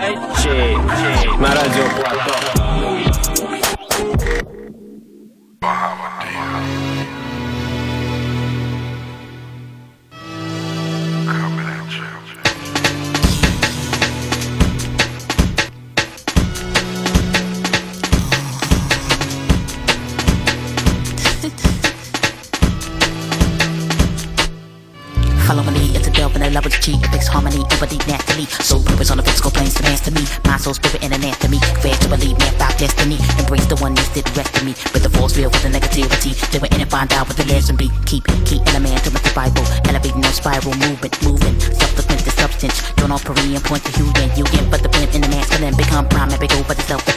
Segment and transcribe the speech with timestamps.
[0.00, 0.48] Ci,
[0.96, 3.09] ci, na Radio Płatno.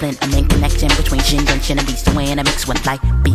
[0.03, 0.17] Brooklyn.
[0.21, 2.13] I'm connection between Shin and Shin and Beast.
[2.13, 3.33] when I mix one like beat.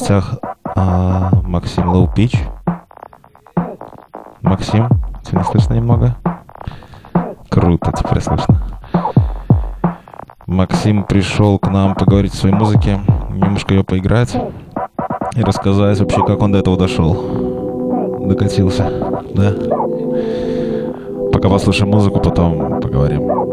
[0.00, 0.38] Гостях
[0.76, 2.32] а, Максим Лоупич.
[4.40, 4.88] Максим,
[5.22, 6.16] тебя слышно немного?
[7.50, 8.62] Круто, теперь слышно.
[10.46, 14.34] Максим пришел к нам поговорить о своей музыке, немножко ее поиграть
[15.36, 18.20] и рассказать вообще, как он до этого дошел.
[18.20, 18.90] Докатился,
[19.34, 19.52] да?
[21.30, 23.49] Пока послушаем музыку, потом поговорим.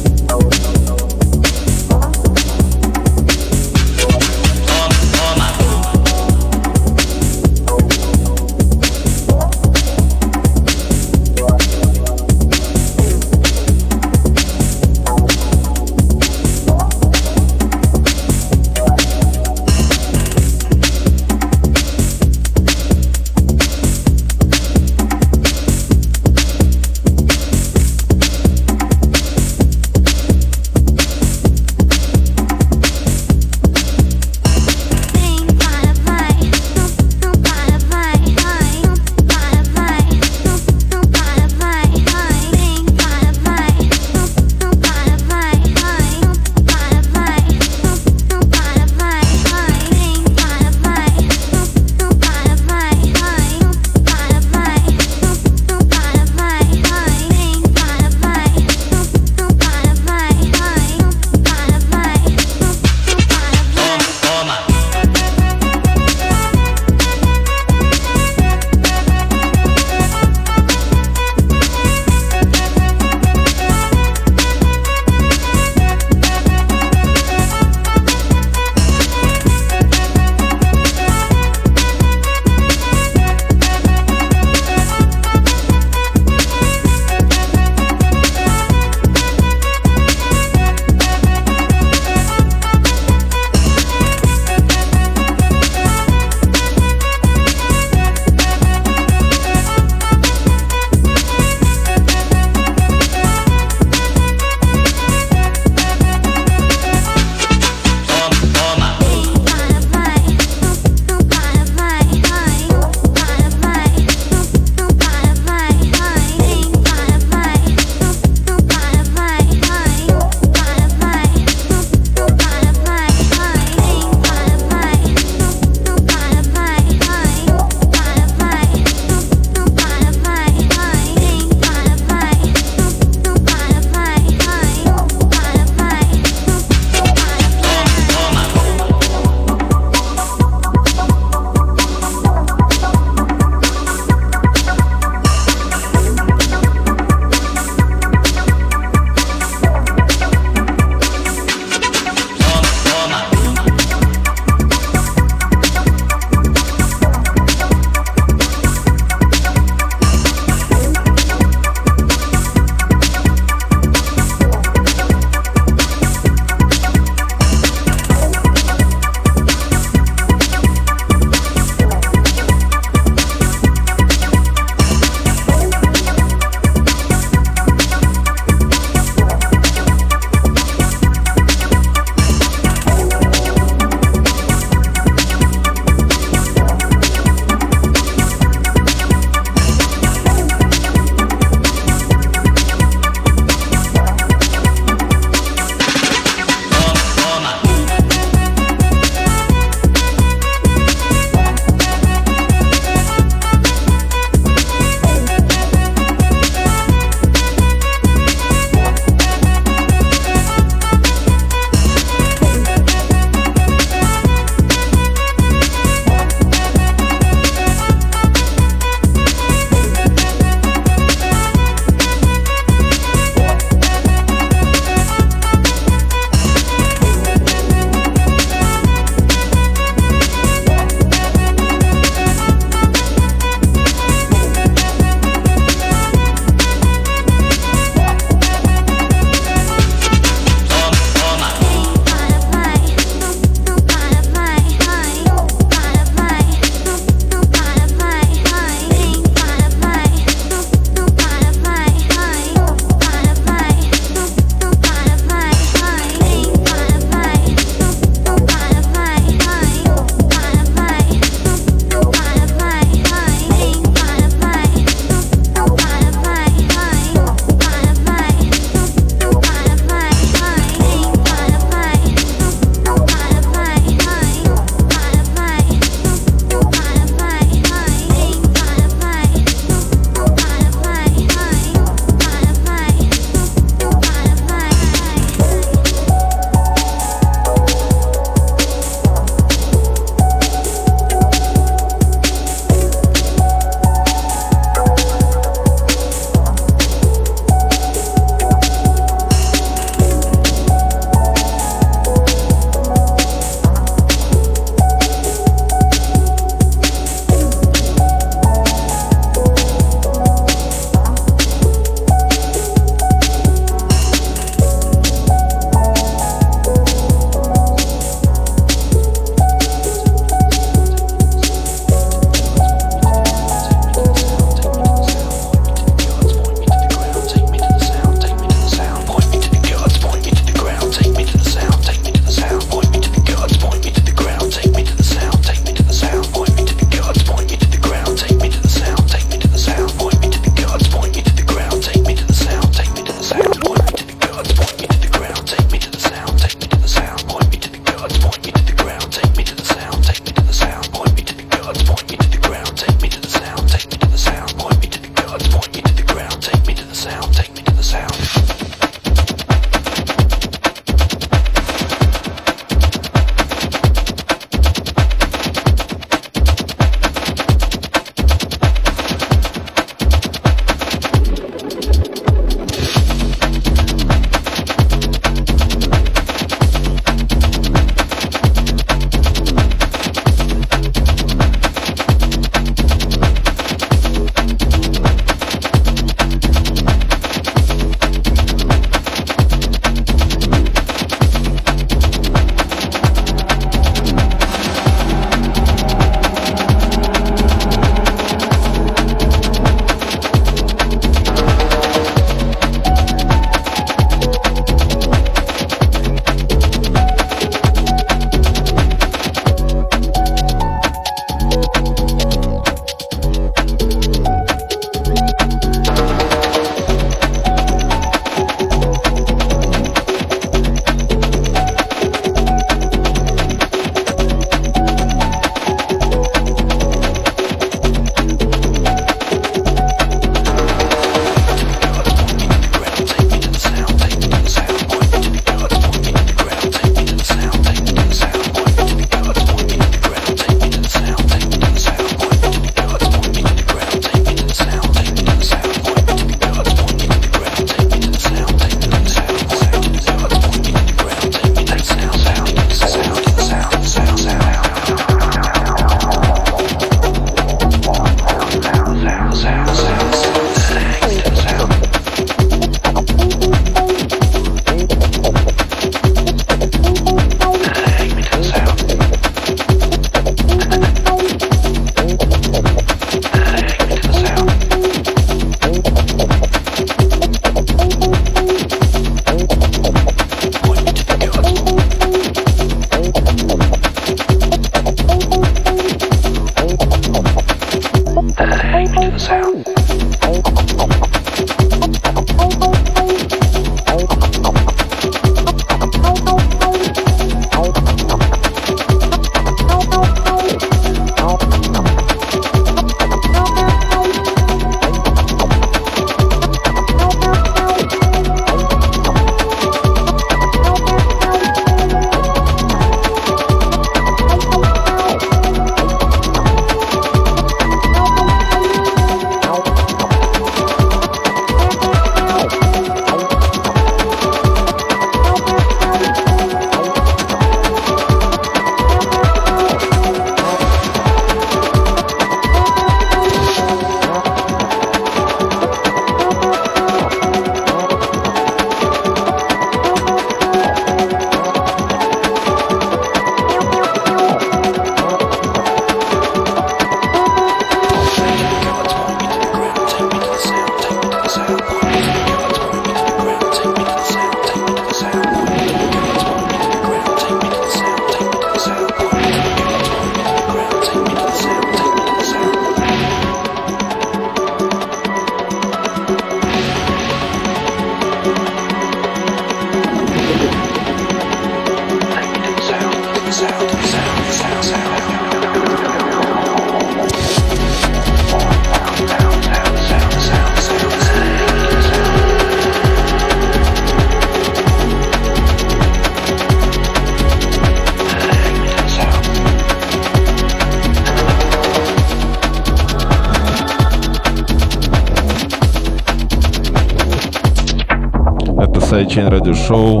[599.71, 600.00] so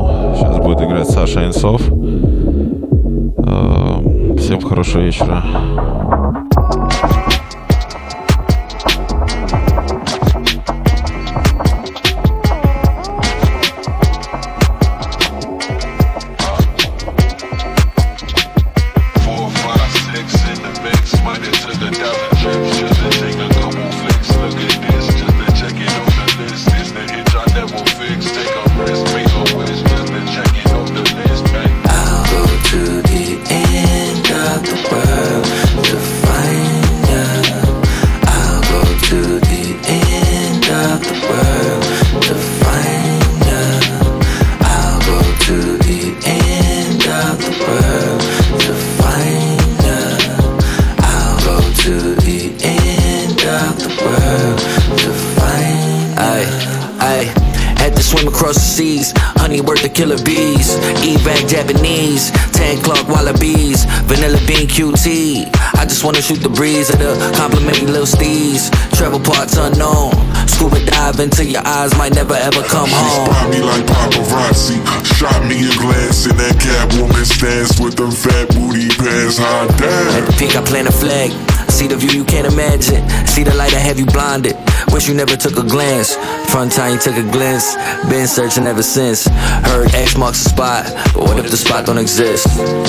[84.93, 86.15] Wish you never took a glance.
[86.51, 87.75] Front time you took a glance.
[88.09, 89.27] Been searching ever since.
[89.27, 92.47] Heard X marks the spot, but what if the spot don't exist?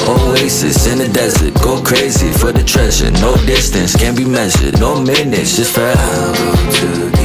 [0.09, 3.11] Oasis in the desert, go crazy for the treasure.
[3.11, 7.22] No distance can be measured, no minutes, just forever.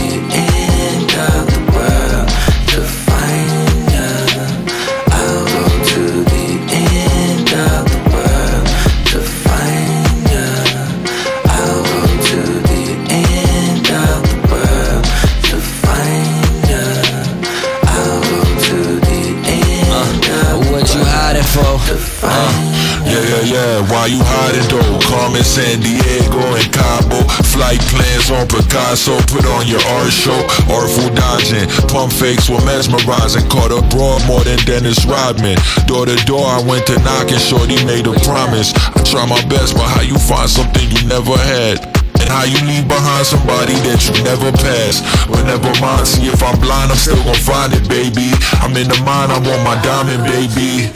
[25.57, 27.17] San Diego, and Cabo.
[27.49, 29.17] Flight plans on Picasso.
[29.25, 30.37] Put on your art show.
[30.69, 31.65] Artful dodging.
[31.89, 33.41] Pump fakes were mesmerizing.
[33.49, 35.57] Caught a broad more than Dennis Rodman.
[35.89, 38.69] Door to door, I went to knock and Shorty made a promise.
[38.93, 41.81] I try my best, but how you find something you never had?
[42.21, 45.01] And how you leave behind somebody that you never passed.
[45.25, 48.29] But never mind, see if I'm blind, I'm still gon' find it, baby.
[48.61, 50.93] I'm in the mind, I'm on my diamond, baby.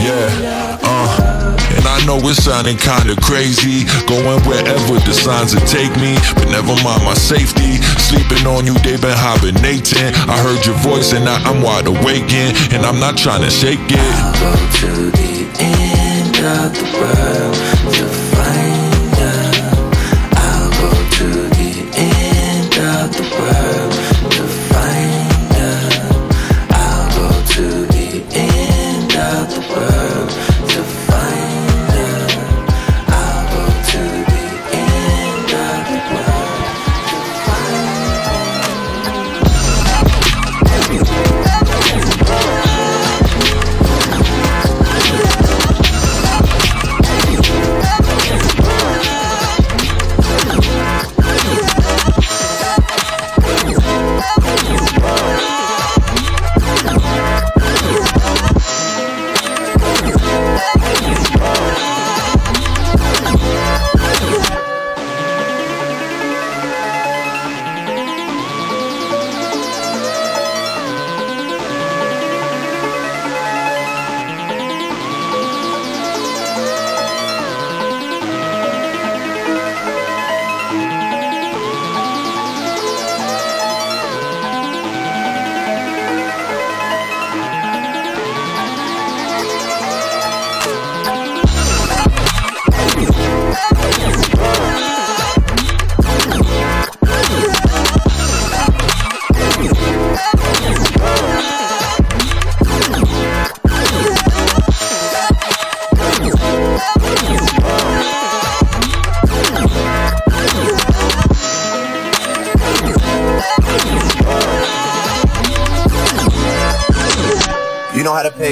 [0.00, 0.63] Yeah.
[1.84, 3.84] And I know it's sounding kinda crazy.
[4.06, 6.16] Going wherever the signs will take me.
[6.34, 7.76] But never mind my safety.
[8.00, 10.14] Sleeping on you, they been hibernating.
[10.24, 12.32] I heard your voice and now I'm wide awake.
[12.72, 14.00] And I'm not trying to shake it.
[14.00, 17.63] I'll go to the end of the world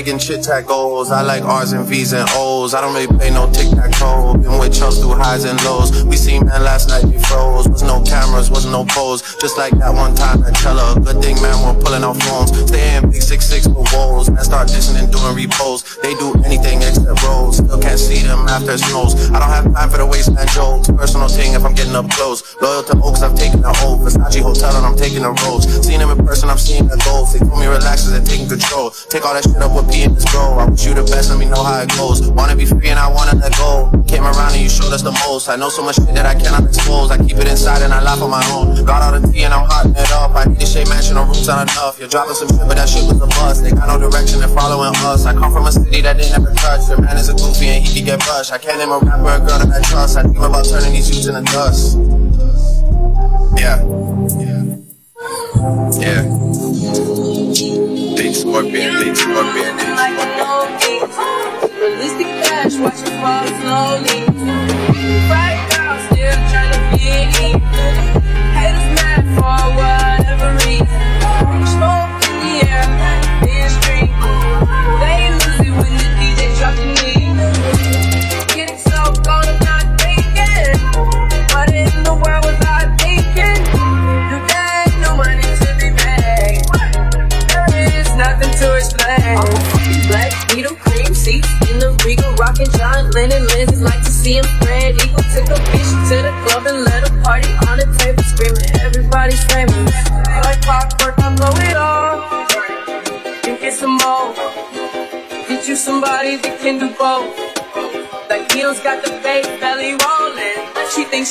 [0.09, 1.11] and chit chat goals.
[1.11, 2.51] I like R's and V's and O's.
[2.70, 4.38] I don't really play no tic tac toe.
[4.38, 6.04] Been with Chels through highs and lows.
[6.04, 7.68] We seen man last night, they froze.
[7.68, 9.34] Was no cameras, wasn't no pose.
[9.42, 10.94] Just like that one time at Teller.
[11.02, 12.54] Good thing, man, we're pulling out phones.
[12.70, 14.30] Stay in big six six with woes.
[14.30, 15.82] Man, start dissing and doing repos.
[16.06, 17.58] They do anything except rolls.
[17.58, 19.18] Still can't see them after snows.
[19.34, 20.86] I don't have time for the wasteland jokes.
[20.86, 22.54] Personal thing if I'm getting up close.
[22.62, 24.06] Loyal to Oaks, I've taken the oath.
[24.06, 25.66] Versace Hotel and I'm taking the roads.
[25.82, 27.34] Seen them in person, I'm seeing the goals.
[27.34, 28.94] They told me relax they're taking control.
[29.10, 30.62] Take all that shit up with P and this bro.
[30.62, 32.22] I wish you the best, let me know how it goes.
[32.53, 33.88] Wanna be free and I wanna let go.
[34.07, 35.48] Came around and you showed us the most.
[35.48, 37.11] I know so much shit that I cannot expose.
[37.11, 38.76] I keep it inside and I laugh on my own.
[38.84, 40.36] Got all the tea and I'm hotting it up.
[40.36, 41.98] I need a shade mansion, no rooms not enough.
[41.98, 43.64] You're dropping some shit, but that shit was a bust.
[43.64, 45.24] They got no direction, they're following us.
[45.24, 46.92] I come from a city that they never touched.
[46.92, 48.53] Your man is a goofy and he can get brushed.
[48.53, 50.20] I can't name a rapper a girl that I trust.
[50.20, 51.96] I dream about turning these youths into dust.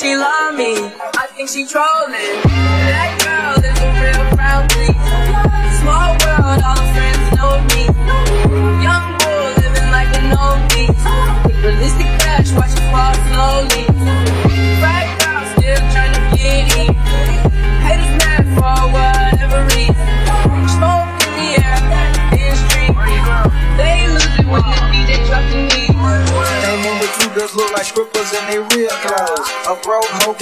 [0.02, 0.74] She love me.
[1.14, 2.41] I think she trolling.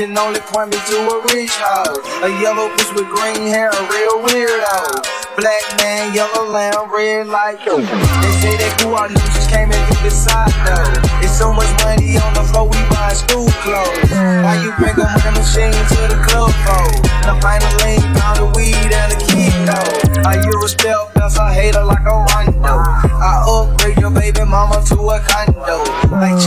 [0.01, 2.25] Can only point me to a rich hoe.
[2.25, 4.97] A yellow bitch with green hair, a real weirdo.
[5.37, 7.85] Black man, yellow lamb, red like you.
[7.85, 11.21] They say that I knew just came in through the side though.
[11.21, 14.09] It's so much money on the floor, we buying school clothes.
[14.41, 16.81] Why you bring a money machine to the club for?
[17.29, 19.85] The final link, pound of weed and a kilo.
[20.25, 22.89] Are you respect us, hate hater like a rondo?
[23.21, 25.85] I upgrade your baby mama to a condo.
[26.09, 26.41] Like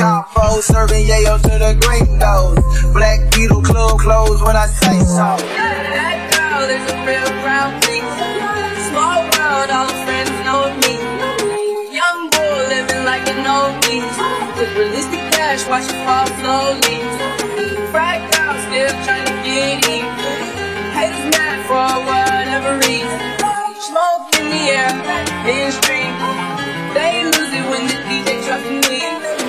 [0.53, 2.93] Chapo serving yayo to the gringos.
[2.93, 5.37] Black Beetle club closed when I say so.
[5.49, 8.05] That girl is a real brown thing.
[8.89, 10.93] Small world, all her friends know me.
[11.89, 14.19] Young bull living like an old beast.
[14.57, 17.01] With realistic cash, watch it fall slowly.
[17.89, 20.05] Fried girl still trying to get in.
[20.93, 23.19] Haters mad for whatever reason.
[23.89, 24.93] Smoke in the air,
[25.49, 26.13] in the street.
[26.93, 29.42] They lose it when the DJ drops the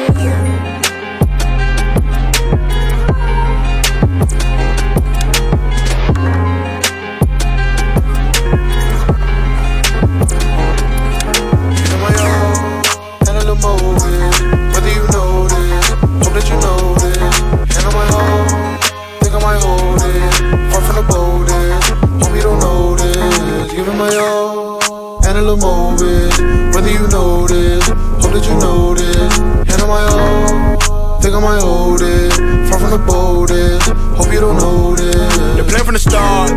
[24.05, 26.33] my all, and a little motive.
[26.75, 27.07] Whether you
[27.49, 27.87] this,
[28.21, 29.39] hope that you know this.
[29.85, 32.33] On my own, think I might hold it.
[32.69, 34.57] Far from the boldest, hope you don't
[34.97, 35.37] this.
[35.57, 36.51] The plan from the start,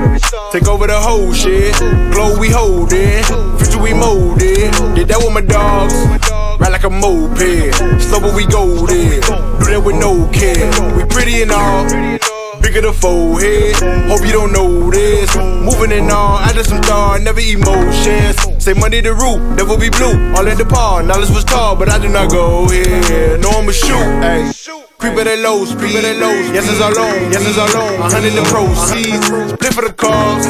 [0.52, 1.76] take over the whole shit.
[2.14, 3.26] Glow we hold it,
[3.60, 4.72] future we mold it.
[4.95, 5.95] Did that with my dogs,
[6.60, 7.76] ride like a moped.
[8.02, 9.20] Slow but we golden,
[9.60, 10.72] do that with no care.
[10.95, 12.36] We pretty and all.
[12.62, 13.76] Bigger the forehead,
[14.10, 15.36] hope you don't know this.
[15.36, 18.38] Moving and on, I did some thought, never emotions.
[18.64, 20.16] Say money the root, never be blue.
[20.36, 23.38] All in the par, knowledge was tall, but I do not go here.
[23.38, 24.53] No, I'ma shoot, ayy.
[24.97, 27.58] Creep at a low speed, creep at a low Yes, it's all on, yes, it's
[27.58, 28.01] all on.
[28.01, 30.47] A hundred the proceeds, split for the cause.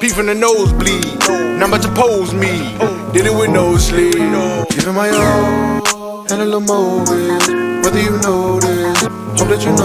[0.00, 1.18] Pee from the nosebleed,
[1.58, 2.76] now about to pose me.
[3.12, 4.14] Did it with no sleep.
[4.70, 5.95] Giving my all
[6.30, 7.84] and a little motive.
[7.84, 9.02] Whether you know this,
[9.38, 9.76] hope that you.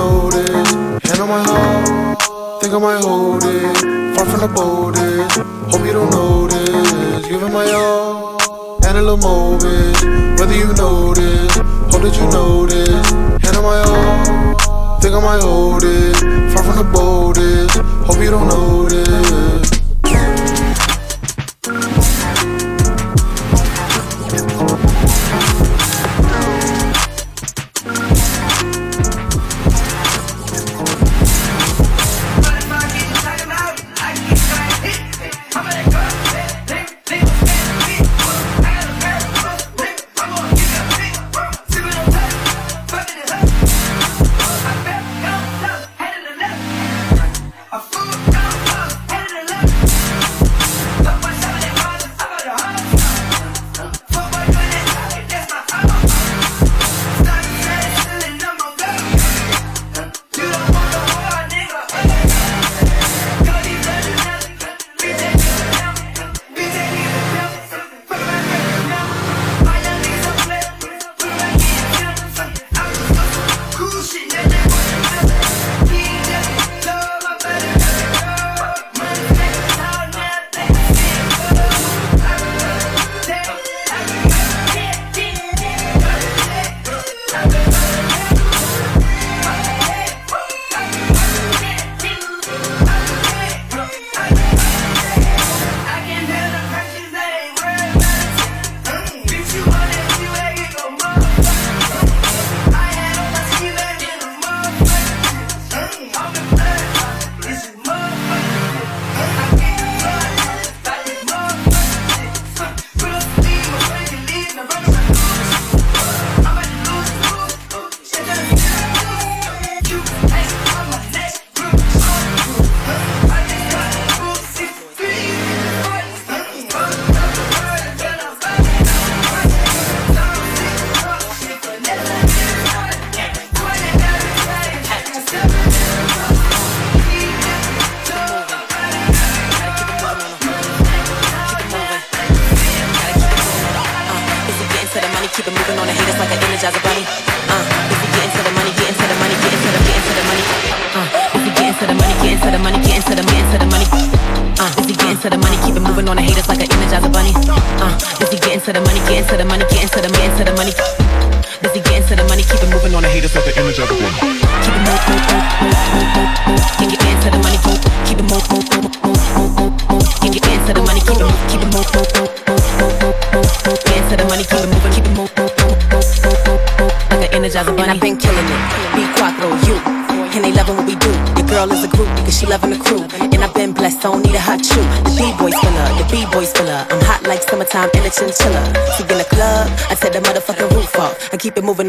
[1.07, 4.15] Hand on my heart, think I might hold it.
[4.15, 5.37] Far from the boldest,
[5.71, 7.27] hope you don't notice.
[7.27, 8.37] Giving my all
[8.85, 10.39] and a little motive.
[10.39, 11.55] Whether you know this,
[11.91, 13.11] hope that you know this.
[13.43, 16.15] Hand on my all, think I might hold it.
[16.53, 17.77] Far from the boldest,
[18.07, 18.81] hope you don't know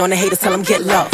[0.02, 1.11] on the haters, tell them get lost.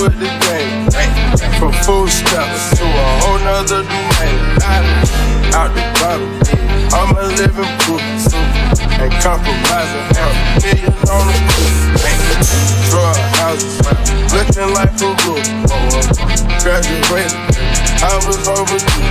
[0.00, 0.90] With the game.
[1.58, 4.36] From food steps to a whole nother domain.
[5.54, 6.30] Out the bottle.
[6.94, 8.02] I'm a living proof.
[9.00, 10.06] Ain't compromising.
[10.14, 10.26] A
[10.62, 11.74] million on the coupe.
[12.90, 13.78] Drug houses.
[14.32, 15.46] Looking like a roof.
[16.62, 17.34] Graduated.
[18.02, 19.04] I was overdue.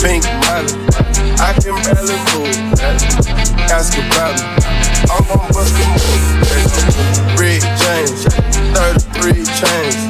[0.00, 0.74] Pink Molly.
[1.40, 2.56] I can barely move.
[3.70, 4.46] Ask about me.
[5.10, 6.34] I'm gon' bust a move.
[7.38, 9.13] Red James.
[9.24, 10.04] 33 chains.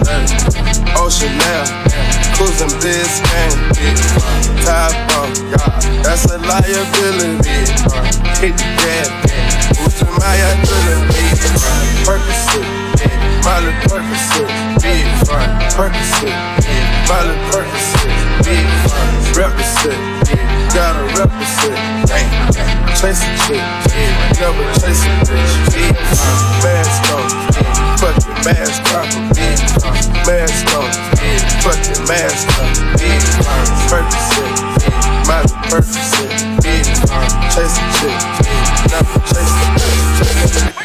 [0.99, 2.35] Ocean oh, now.
[2.35, 3.55] Cruising Biscayne.
[4.67, 5.31] Top off.
[6.03, 7.39] That's a liability.
[8.43, 9.07] Hit the gas.
[9.79, 11.31] Boosting my ability.
[12.03, 12.67] Percocet.
[13.47, 14.51] Molly Percocet.
[14.83, 15.47] Big fun.
[15.79, 16.35] Percocet.
[17.07, 18.11] Molly Percocet.
[18.43, 19.15] Big fun.
[19.39, 20.15] Represent.
[20.75, 21.79] Gotta represent.
[22.99, 23.63] Chase a chick.
[24.41, 25.55] Never chase a bitch.
[26.65, 27.84] Mask on.
[27.99, 29.11] Fucking mask off.
[30.27, 30.91] Mask on.
[31.63, 32.77] Fucking mask off.
[33.89, 34.51] Percocet.
[35.27, 36.31] Molly Percocet.
[37.55, 38.19] Chase a chick.
[38.91, 40.85] Never chase a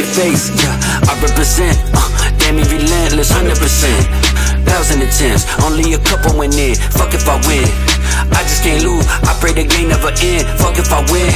[0.00, 0.78] your face, yeah,
[1.08, 1.89] I represent, uh,
[3.10, 4.64] relentless, 100%.
[4.64, 7.66] Thousand attempts, only a couple went in, fuck if I win.
[8.30, 11.32] I just can't lose, I pray the game never end, fuck if I win.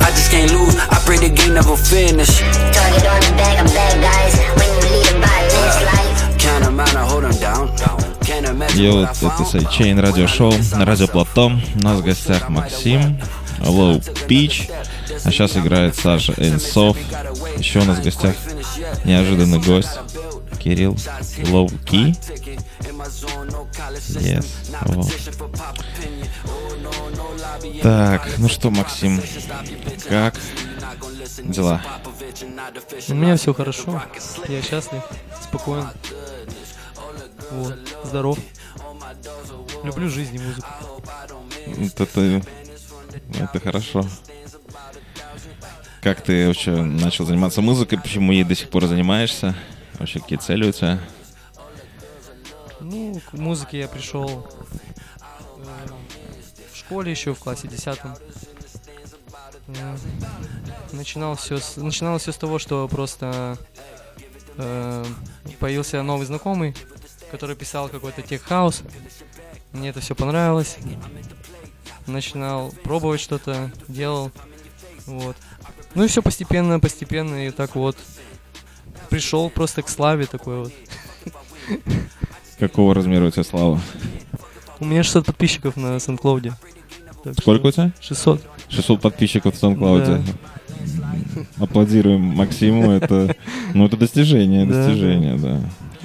[0.00, 2.40] I just can't lose, I pray the game never finish.
[2.72, 4.34] Target on the back, I'm bad guys.
[4.58, 6.38] When you lead them by this life.
[6.38, 8.04] Can't amount, I hold them down.
[8.74, 9.50] Йоу, это found.
[9.50, 11.52] Сайчейн радиошоу на радио Плато.
[11.76, 13.20] У нас в гостях Максим,
[13.60, 14.70] Low Peach,
[15.24, 16.96] а сейчас играет Саша Энсов.
[17.56, 18.34] Еще у нас в гостях
[19.04, 19.90] неожиданный гость
[20.64, 22.16] Кирилл Key.
[24.16, 24.46] Yes.
[24.86, 25.12] Вот.
[27.82, 29.20] Так, ну что, Максим,
[30.08, 30.40] как
[31.42, 31.82] дела?
[33.08, 34.02] У меня все хорошо.
[34.48, 35.02] Я счастлив,
[35.42, 35.86] спокоен.
[37.50, 37.74] Вот,
[38.04, 38.38] здоров.
[39.82, 40.66] Люблю жизнь и музыку.
[41.98, 42.42] Это,
[43.34, 44.06] это хорошо.
[46.00, 48.00] Как ты вообще начал заниматься музыкой?
[48.00, 49.54] Почему ей до сих пор занимаешься?
[49.98, 51.00] Вообще, какие тебя?
[52.80, 54.46] Ну, к музыке я пришел
[55.56, 55.88] э,
[56.72, 57.98] в школе еще в классе 10.
[59.68, 59.96] Э,
[60.92, 63.56] начинал все с, начиналось все с того, что просто
[64.58, 65.04] э,
[65.60, 66.76] появился новый знакомый,
[67.30, 68.82] который писал какой-то тех-хаус.
[69.72, 70.76] Мне это все понравилось.
[72.06, 74.30] Начинал пробовать что-то, делал.
[75.06, 75.36] Вот.
[75.94, 77.96] Ну и все постепенно, постепенно, и так вот
[79.14, 80.72] пришел просто к славе такой вот.
[82.58, 83.80] Какого размера у тебя слава?
[84.80, 86.52] У меня 600 подписчиков на SoundCloud.
[87.22, 87.92] Так Сколько у тебя?
[88.00, 88.42] 600.
[88.68, 90.20] 600 подписчиков в SoundCloud.
[91.58, 92.90] Аплодируем Максиму.
[92.90, 93.36] Это,
[93.72, 95.60] ну, это достижение, Да, достижение, да.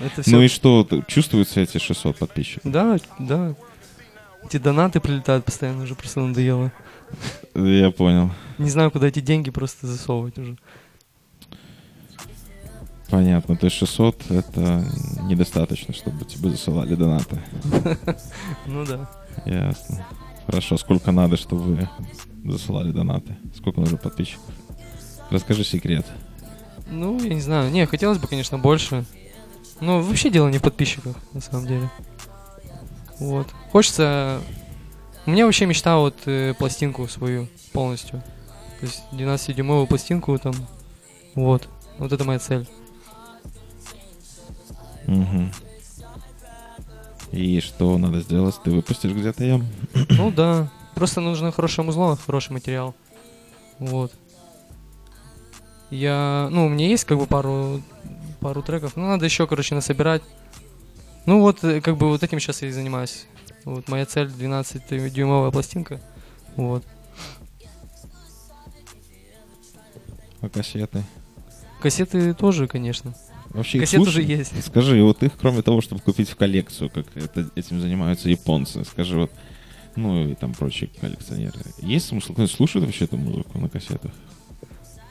[0.06, 2.72] Это всё- Ну и что, чувствуются эти 600 подписчиков?
[2.72, 3.56] Да, да.
[4.45, 6.72] Эти донаты прилетают постоянно, уже просто надоело.
[7.56, 8.30] Я понял.
[8.60, 10.57] Не знаю, куда эти деньги просто засовывать уже.
[13.10, 13.56] Понятно.
[13.56, 14.86] То есть 600 это
[15.23, 17.41] недостаточно, чтобы тебе засылали донаты.
[18.65, 19.10] Ну да.
[19.45, 20.06] Ясно.
[20.45, 20.77] Хорошо.
[20.77, 21.90] Сколько надо, чтобы вы
[22.45, 23.36] засылали донаты?
[23.56, 24.45] Сколько нужно подписчиков?
[25.30, 26.06] Расскажи секрет.
[26.88, 27.72] Ну, я не знаю.
[27.72, 29.06] Не, хотелось бы, конечно, больше.
[29.80, 31.90] Но вообще дело не в подписчиках, на самом деле.
[33.19, 33.48] Вот.
[33.72, 34.41] Хочется...
[35.26, 38.23] У меня вообще мечта вот э, пластинку свою полностью.
[38.80, 40.56] То есть 12-дюймовую пластинку там.
[41.36, 41.68] Вот.
[41.98, 42.68] Вот это моя цель.
[45.10, 45.52] Мгм.
[47.31, 48.56] И что надо сделать?
[48.64, 49.65] Ты выпустишь где-то ее?
[50.10, 50.72] Ну да.
[50.94, 52.94] Просто нужно хорошее музло, хороший материал.
[53.80, 54.11] Вот.
[55.90, 57.81] Я, ну, у меня есть как бы пару,
[58.40, 60.22] пару треков, но надо еще, короче, насобирать.
[61.26, 63.26] Ну вот, э, как бы вот этим сейчас я и занимаюсь.
[63.65, 65.99] Вот моя цель 12-дюймовая пластинка.
[66.56, 66.84] Вот.
[70.41, 71.03] А кассеты?
[71.81, 73.15] Кассеты тоже, конечно.
[73.51, 74.65] Вообще слушай- уже есть.
[74.65, 79.17] Скажи, вот их, кроме того, чтобы купить в коллекцию, как это, этим занимаются японцы, скажи,
[79.17, 79.31] вот,
[79.95, 82.35] ну и там прочие коллекционеры, есть смысл?
[82.47, 84.11] Слушает вообще эту музыку на кассетах?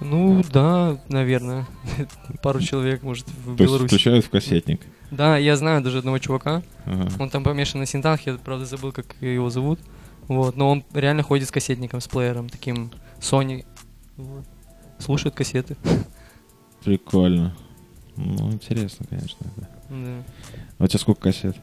[0.00, 1.66] Ну да, наверное.
[2.42, 3.88] Пару человек, может, в То Беларуси.
[3.88, 4.80] включают в кассетник?
[5.10, 6.62] Да, я знаю даже одного чувака.
[6.84, 7.10] Ага.
[7.18, 9.80] Он там помешан на синтах, я, правда, забыл, как его зовут.
[10.28, 13.64] Вот, но он реально ходит с кассетником, с плеером, таким Sony.
[14.16, 14.44] Вот.
[15.00, 15.76] Слушает кассеты.
[16.84, 17.56] Прикольно.
[18.18, 19.46] Ну, интересно, конечно.
[19.56, 19.68] да.
[19.90, 20.22] Да.
[20.78, 21.56] А у тебя сколько кассет?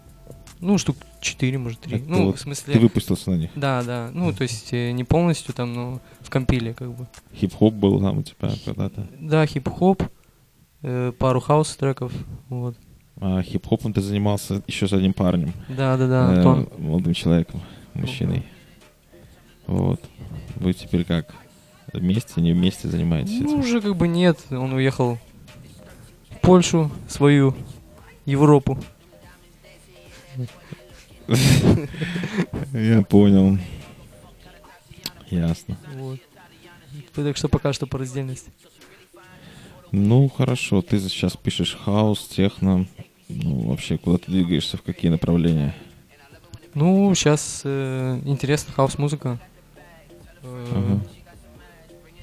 [0.62, 1.98] Ну, штук 4, может, 3.
[1.98, 2.74] Это ну, вот в смысле...
[2.74, 3.52] Ты выпустился на них.
[3.56, 4.10] Да, да.
[4.14, 7.08] Ну, то есть э, не полностью там, но в компиле как бы.
[7.36, 9.06] Хип-хоп был там у тебя когда-то.
[9.20, 10.04] Да, хип-хоп,
[10.82, 12.14] э, пару хаус-треков,
[12.48, 12.78] вот.
[13.18, 15.52] А хип-хопом ты занимался еще с одним парнем.
[15.68, 16.70] Да, да, да, Э, Антон.
[16.78, 17.62] молодым человеком,
[17.94, 18.46] мужчиной.
[19.68, 20.02] Вот.
[20.56, 21.36] Вы теперь как?
[21.94, 23.60] Вместе, не вместе занимаетесь Ну, этим?
[23.60, 25.18] уже как бы нет, он уехал
[26.46, 27.56] Польшу, свою,
[28.26, 28.78] Европу.
[32.72, 33.58] Я понял.
[35.32, 35.76] Ясно.
[35.96, 36.20] Вот.
[37.16, 38.52] Так что пока что по раздельности.
[39.92, 42.86] Ну, хорошо, ты сейчас пишешь хаос, техно.
[43.28, 45.74] Ну, вообще, куда ты двигаешься, в какие направления?
[46.76, 49.40] Ну, сейчас э, интересна хаос-музыка.
[50.44, 51.02] Э, Ага.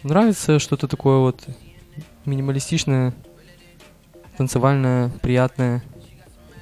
[0.04, 1.44] Нравится что-то такое вот
[2.24, 3.14] минималистичное,
[4.42, 5.84] танцевальное, приятное.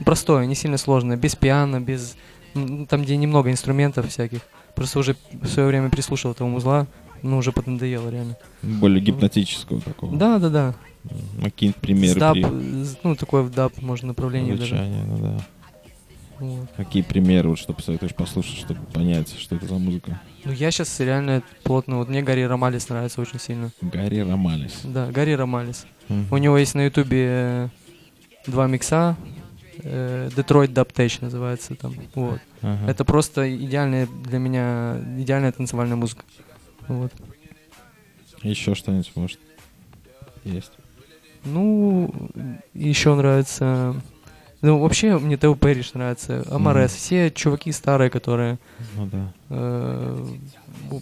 [0.05, 2.15] Простое, не сильно сложное, без пиано, без...
[2.55, 4.40] Там, где немного инструментов всяких.
[4.74, 6.86] Просто уже в свое время прислушал этого музла,
[7.23, 8.36] ну, уже поднадоело реально.
[8.62, 10.15] Более гипнотического такого.
[10.16, 10.74] Да, да, да.
[11.40, 12.20] А Какие-нибудь примеры?
[12.20, 14.77] Даб, при- ну, такое в даб, можно, направление даже.
[14.77, 15.47] звучания, ну да.
[16.39, 16.69] Вот.
[16.77, 20.20] Какие примеры, вот, что посоветуешь послушать, чтобы понять, что это за музыка?
[20.44, 21.97] Ну, я сейчас реально плотно...
[21.97, 23.70] Вот мне Гарри Ромалис нравится очень сильно.
[23.81, 24.81] Гарри Ромалис.
[24.85, 25.86] Да, Гарри Ромалис.
[26.31, 27.69] У него есть на ютубе э,
[28.47, 29.16] два микса.
[29.82, 31.95] э, Detroit Dubtech называется там.
[32.15, 32.41] Вот.
[32.62, 32.91] Ага.
[32.91, 36.24] Это просто идеальная для меня, идеальная танцевальная музыка.
[36.89, 37.12] Вот.
[38.43, 39.39] Еще что-нибудь, может,
[40.45, 40.73] есть?
[41.45, 42.12] Ну,
[42.74, 43.95] еще нравится...
[44.62, 46.99] Ну, вообще, мне Тео Пэриш нравится, Амарес, Мгм.
[46.99, 48.59] все чуваки старые, которые
[48.95, 49.32] Ну да.
[49.49, 50.27] э,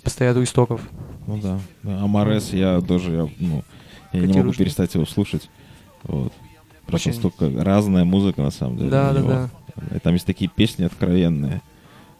[0.06, 0.80] стоят у истоков.
[1.26, 1.59] Ну да.
[1.82, 2.01] да.
[2.05, 3.64] Амарес я тоже, я, ну,
[4.12, 5.48] я не могу перестать его слушать.
[6.05, 6.32] Вот.
[6.86, 7.18] Просто Очень.
[7.18, 8.90] столько разная музыка, на самом деле.
[8.90, 9.51] Да, да, да.
[9.97, 11.60] И там есть такие песни откровенные.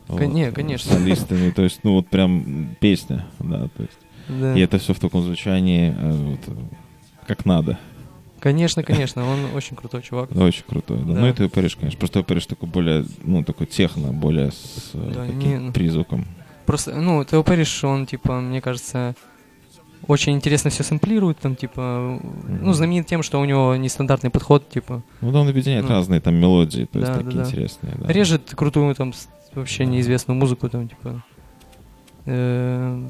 [0.09, 0.93] Коне- конечно.
[0.93, 1.51] С солистами.
[1.51, 3.99] То есть, ну, вот прям песня, да, то есть.
[4.29, 4.55] Да.
[4.55, 6.53] И это все в таком звучании, э, вот, э,
[7.27, 7.79] как надо.
[8.41, 10.29] Конечно, конечно, он очень крутой чувак.
[10.33, 10.99] Да, очень крутой.
[10.99, 11.13] Да.
[11.15, 11.21] Да.
[11.21, 11.99] Ну, это и Париж, конечно.
[11.99, 15.73] Просто Париж такой более, ну, такой техно, более с э, Да, таким не- ну.
[15.73, 16.27] призвуком.
[16.67, 19.15] Просто, ну, Тео Пэриш, он, типа, мне кажется,
[20.09, 22.19] очень интересно все сэмплирует, там, типа,
[22.49, 25.03] ну, знаменит тем, что у него нестандартный подход, типа.
[25.21, 25.91] Ну, да, он объединяет Ну.
[25.91, 27.49] разные там мелодии, то есть Да, да, такие да.
[27.49, 27.95] интересные.
[27.99, 28.13] Да.
[28.13, 29.13] Режет крутую, там,
[29.55, 31.23] вообще неизвестную музыку, там, типа.
[32.27, 33.07] э,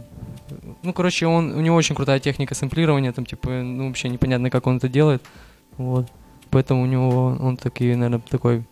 [0.82, 4.66] Ну, короче, он, у него очень крутая техника сэмплирования, там, типа, ну, вообще непонятно, как
[4.66, 5.22] он это делает.
[5.76, 6.06] Вот.
[6.50, 8.64] Поэтому у него, он такой, наверное, такой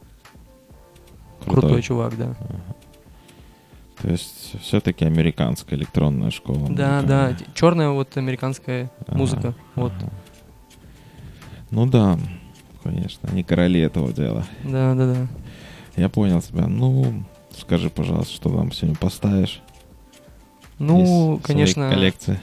[1.44, 1.82] крутой, Крутой.
[1.82, 2.34] чувак, да.
[4.00, 6.68] То есть все-таки американская электронная школа.
[6.70, 9.92] Да, да, черная вот американская Ага, музыка, вот.
[9.96, 10.10] ага.
[11.70, 12.18] Ну да,
[12.82, 14.44] конечно, они короли этого дела.
[14.64, 15.26] Да, да, да.
[15.96, 16.66] Я понял тебя.
[16.68, 17.24] Ну,
[17.56, 19.62] скажи, пожалуйста, что там сегодня поставишь?
[20.78, 22.38] Ну, из конечно, коллекции.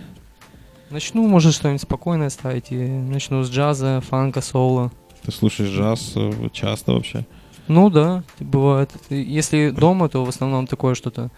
[0.90, 2.72] начну, может, что-нибудь спокойное ставить.
[2.72, 4.92] И начну с джаза, фанка, соло.
[5.22, 7.26] Ты слушаешь джаз э, часто вообще?
[7.68, 8.92] Ну да, бывает.
[9.10, 11.30] Если дома, то в основном такое что-то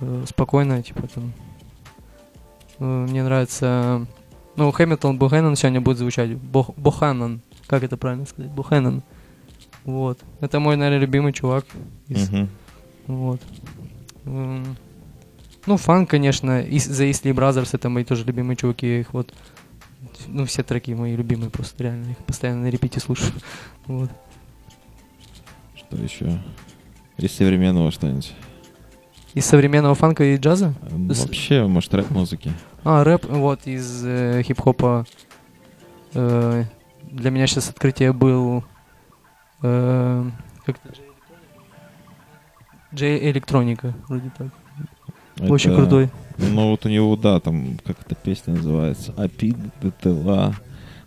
[0.00, 1.32] э, спокойное, типа там.
[2.78, 4.06] э, мне нравится.
[4.56, 6.34] Ну, Хэмилтон Бухеннон сегодня будет звучать.
[6.36, 6.70] Бох.
[7.66, 8.50] Как это правильно сказать?
[8.50, 9.02] Бухеннон.
[9.84, 10.18] Вот.
[10.40, 11.64] Это мой, наверное, любимый чувак.
[12.08, 12.48] из- Мгм.
[13.06, 13.40] Вот.
[14.24, 14.76] М,
[15.66, 16.60] Ну, фан, конечно.
[16.62, 18.86] И The Eastleigh Brothers это мои тоже любимые чуваки.
[18.86, 19.32] Я их вот.
[20.26, 22.10] Ну, все треки мои любимые просто реально.
[22.10, 23.32] Их постоянно на репите слушаю.
[23.86, 24.10] Вот.
[25.90, 26.38] Что еще?
[27.18, 28.32] Из современного что-нибудь?
[29.34, 30.74] Из современного фанка и джаза?
[30.90, 32.52] Вообще, может, рэп-музыки?
[32.84, 35.04] А, рэп, вот, из э, хип-хопа.
[36.14, 36.64] э,
[37.02, 38.64] для меня сейчас открытие был...
[39.62, 40.24] э,
[40.64, 40.94] как это?
[42.94, 44.48] Джей Электроника, вроде так.
[45.48, 46.10] Очень Это- крутой.
[46.38, 49.12] Ну, вот у него, да, там, как эта песня называется?
[49.16, 50.54] Апид, ДТЛА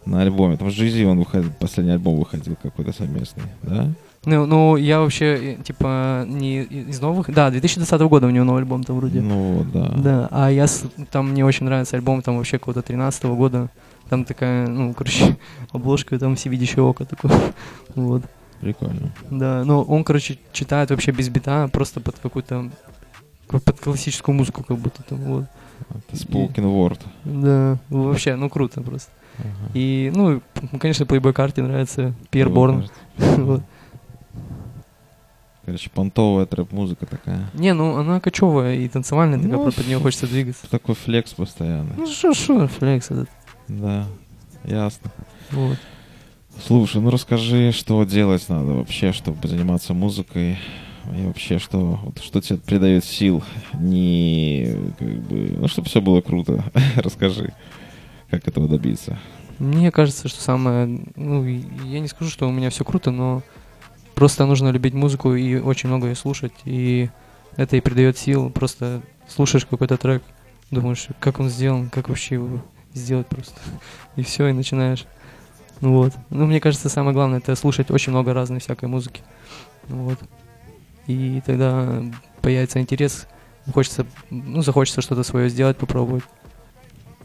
[0.06, 0.58] на альбоме.
[0.58, 3.90] Там с Джизи он выходил, последний альбом выходил какой-то совместный, да?
[4.26, 7.30] Ну, ну, я вообще, э, типа, не из новых...
[7.34, 9.20] Да, 2020 года у него новый альбом там вроде.
[9.22, 9.90] Ну, да.
[9.98, 10.66] Да, а я...
[10.68, 13.70] с- Там мне очень нравится альбом, там вообще какого-то 13 года.
[14.10, 15.38] Там такая, ну, короче,
[15.74, 17.32] обложка, там всевидящее око такое.
[17.96, 18.24] Вот.
[18.62, 19.12] Прикольно.
[19.30, 22.70] Да, но он, короче, читает вообще без бита, просто под какую-то
[23.50, 25.46] как под классическую музыку, как будто там, вот.
[25.90, 27.00] Это spoken word.
[27.26, 29.12] Да, вообще, ну круто просто.
[29.38, 29.72] Ага.
[29.74, 30.42] И, ну,
[30.80, 32.88] конечно, Playboy Карте нравится, Пьер Борн.
[33.18, 33.62] Вот.
[35.66, 37.50] Короче, понтовая трэп-музыка такая.
[37.54, 40.70] Не, ну она кочевая и танцевальная, такая, Ну, под нее хочется двигаться.
[40.70, 41.94] Такой флекс постоянный.
[41.96, 43.30] Ну что, что, флекс этот.
[43.70, 44.06] Да,
[44.66, 45.10] ясно.
[45.52, 45.78] Вот.
[46.66, 50.60] Слушай, ну расскажи, что делать надо вообще, чтобы заниматься музыкой.
[51.18, 56.22] И вообще, что, вот, что тебе придает сил, не как бы, ну, чтобы все было
[56.22, 56.64] круто.
[56.96, 57.54] Расскажи,
[58.30, 59.20] как этого добиться.
[59.60, 61.06] Мне кажется, что самое...
[61.16, 63.44] Ну, я не скажу, что у меня все круто, но
[64.16, 66.54] просто нужно любить музыку и очень много ее слушать.
[66.66, 67.10] И
[67.56, 68.50] это и придает сил.
[68.50, 70.24] Просто слушаешь какой-то трек,
[70.72, 72.62] думаешь, как он сделан, как вообще его
[72.94, 73.60] сделать просто.
[74.16, 75.06] И все, и начинаешь.
[75.82, 76.14] Ну вот.
[76.30, 79.22] Ну, мне кажется, самое главное это слушать очень много разной всякой музыки.
[79.90, 80.20] Ну Вот.
[81.08, 82.02] И тогда
[82.42, 83.28] появится интерес,
[83.74, 86.24] хочется, ну, захочется что-то свое сделать, попробовать.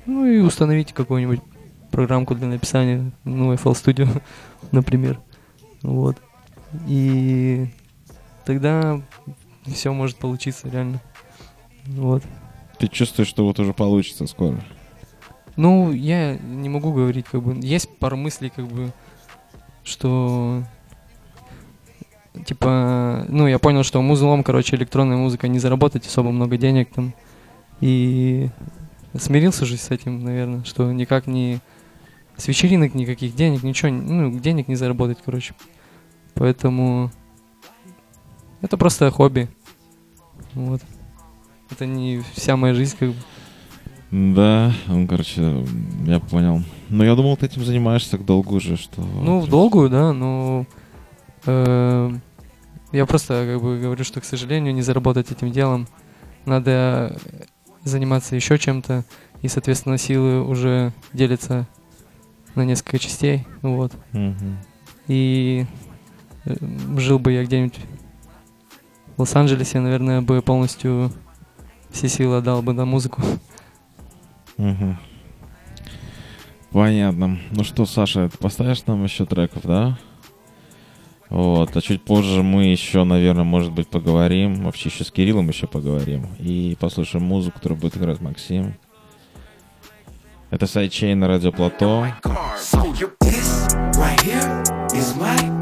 [0.07, 1.41] Ну и установить какую-нибудь
[1.91, 4.23] программку для написания, ну, FL Studio,
[4.73, 5.21] например.
[5.83, 6.17] Вот.
[6.87, 7.69] И
[8.45, 9.01] тогда
[9.67, 11.01] все может получиться, реально.
[11.87, 12.23] Вот.
[12.79, 14.61] Ты чувствуешь, что вот уже получится скоро?
[15.57, 18.93] Ну, я не могу говорить, как бы, есть пару мыслей, как бы,
[19.83, 20.63] что,
[22.47, 27.13] типа, ну, я понял, что музлом, короче, электронная музыка, не заработать особо много денег там,
[27.81, 28.51] и
[29.19, 31.59] смирился же с этим, наверное, что никак не,
[32.37, 35.55] с вечеринок никаких денег, ничего, ну, денег не заработать, короче,
[36.39, 37.11] поэтому
[38.63, 39.49] это просто хобби,
[40.55, 40.81] вот,
[41.71, 43.17] это не вся моя жизнь, как бы.
[44.11, 45.67] Да, ну, короче,
[46.07, 46.63] я понял.
[46.89, 49.03] Но я думал, ты этим занимаешься так долго уже, что...
[49.03, 50.65] Ну, в долгую, да, но
[51.45, 52.11] э,
[52.93, 55.87] я просто как бы говорю, что, к сожалению, не заработать этим делом.
[56.47, 57.21] Надо
[57.85, 59.05] заниматься еще чем-то,
[59.43, 61.67] и, соответственно, силы уже делятся
[62.55, 63.93] на несколько частей, вот.
[64.13, 64.57] Мгм.
[65.07, 65.67] И
[66.97, 67.79] жил бы я где-нибудь
[69.17, 71.13] в Лос-Анджелесе, наверное, бы полностью
[71.91, 73.23] все силы отдал бы на музыку.
[74.57, 74.99] Мгм.
[76.71, 77.39] Понятно.
[77.51, 79.99] Ну что, Саша, ты поставишь нам еще треков, да?
[81.31, 84.65] Вот, а чуть позже мы еще, наверное, может быть, поговорим.
[84.65, 86.27] Вообще еще с Кириллом еще поговорим.
[86.39, 88.75] И послушаем музыку, которую будет играть Максим.
[90.51, 92.07] Это сайдчейн на радио Плато.
[93.95, 95.58] Right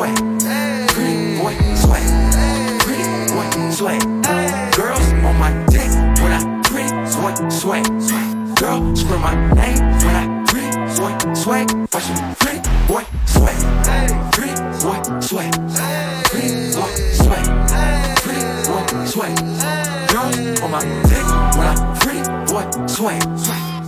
[0.00, 0.14] sway.
[0.88, 2.00] Pretty boy sway.
[2.80, 3.98] Pretty boy sway.
[4.72, 5.90] Girls on my dick
[6.22, 6.90] when I pretty
[7.20, 7.82] boy sway.
[8.56, 11.66] Girl scream my name when I pretty boy sway.
[11.90, 13.56] Fashion pretty boy sway.
[14.32, 15.50] Pretty boy sway.
[16.30, 16.90] Pretty boy
[17.20, 17.42] sway.
[18.22, 19.32] Pretty boy sway.
[20.12, 20.30] Girl
[20.64, 23.18] on my dick when I pretty boy sway.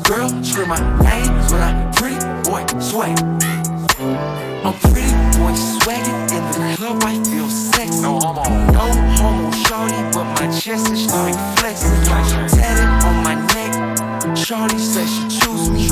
[0.04, 4.51] Girl scream my name when I pretty boy sway.
[4.64, 7.02] I'm pretty boy swagging in the club.
[7.02, 8.00] I feel sexy.
[8.02, 8.86] No homo, no
[9.18, 11.90] homo, shorty, but my chest is starting flexing.
[12.06, 14.36] Tatted on my neck.
[14.36, 15.82] Shorty said she choose me.
[15.82, 15.90] She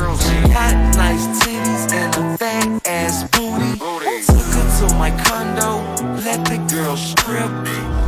[0.55, 3.75] Got nice titties and a fat ass booty.
[4.27, 5.83] Took her to my condo,
[6.23, 7.51] let the girl strip.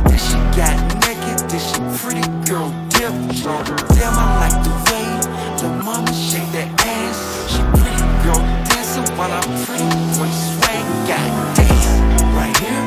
[0.07, 3.11] Then she got naked, then she pretty girl dip.
[3.99, 5.07] Damn, I like the way
[5.59, 7.51] the mama shake that ass.
[7.51, 9.83] She pretty girl dancing while I'm pretty
[10.17, 10.42] boy.
[11.05, 12.82] God damn, right here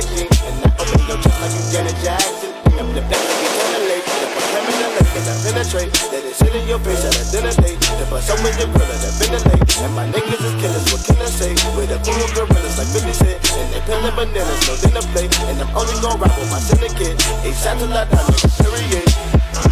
[0.00, 2.56] And I open your chest like you Janet Jackson.
[2.80, 4.00] I'm the best like you Tennessee.
[4.00, 7.20] If I come in the lake I penetrate, let it sit in your face at
[7.20, 7.76] a dinner date.
[8.00, 9.60] If I show me your grill, then ventilate.
[9.84, 11.52] And my niggas is killers, what can I say?
[11.76, 13.44] With a cool gorillas like 50 cent.
[13.60, 15.36] And they peeling bananas, no dinner plate.
[15.52, 17.20] And I'm only gon' ride with my syndicate.
[17.44, 19.69] A shot to la down, nigga, period.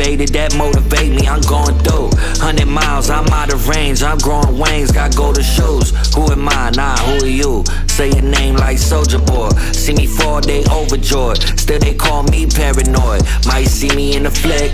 [0.00, 0.32] It.
[0.32, 2.10] That motivate me, I'm going through.
[2.38, 4.02] Hundred miles, I'm out of range.
[4.02, 5.90] I'm growing wings, got golden shoes.
[6.14, 6.70] Who am I?
[6.70, 7.64] Nah, who are you?
[7.88, 9.50] Say your name like Soldier Boy.
[9.72, 11.42] See me fall, they overjoyed.
[11.58, 13.26] Still they call me paranoid.
[13.46, 14.70] Might see me in the flick.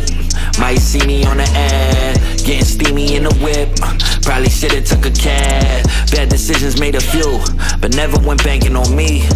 [0.60, 2.20] Might see me on the ad.
[2.44, 3.74] Getting steamy in the whip.
[4.22, 5.86] Probably should've took a cab.
[6.12, 7.40] Bad decisions made a few.
[7.80, 9.26] But never went banking on me.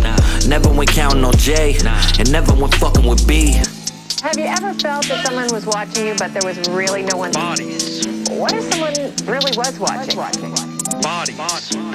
[0.46, 1.78] Never went counting on J,
[2.18, 3.56] And never went fucking with B.
[4.28, 7.32] Have you ever felt that someone was watching you, but there was really no one?
[7.32, 8.06] Bodies.
[8.28, 8.92] What if someone
[9.24, 10.20] really was watching?
[11.00, 11.38] Bodies.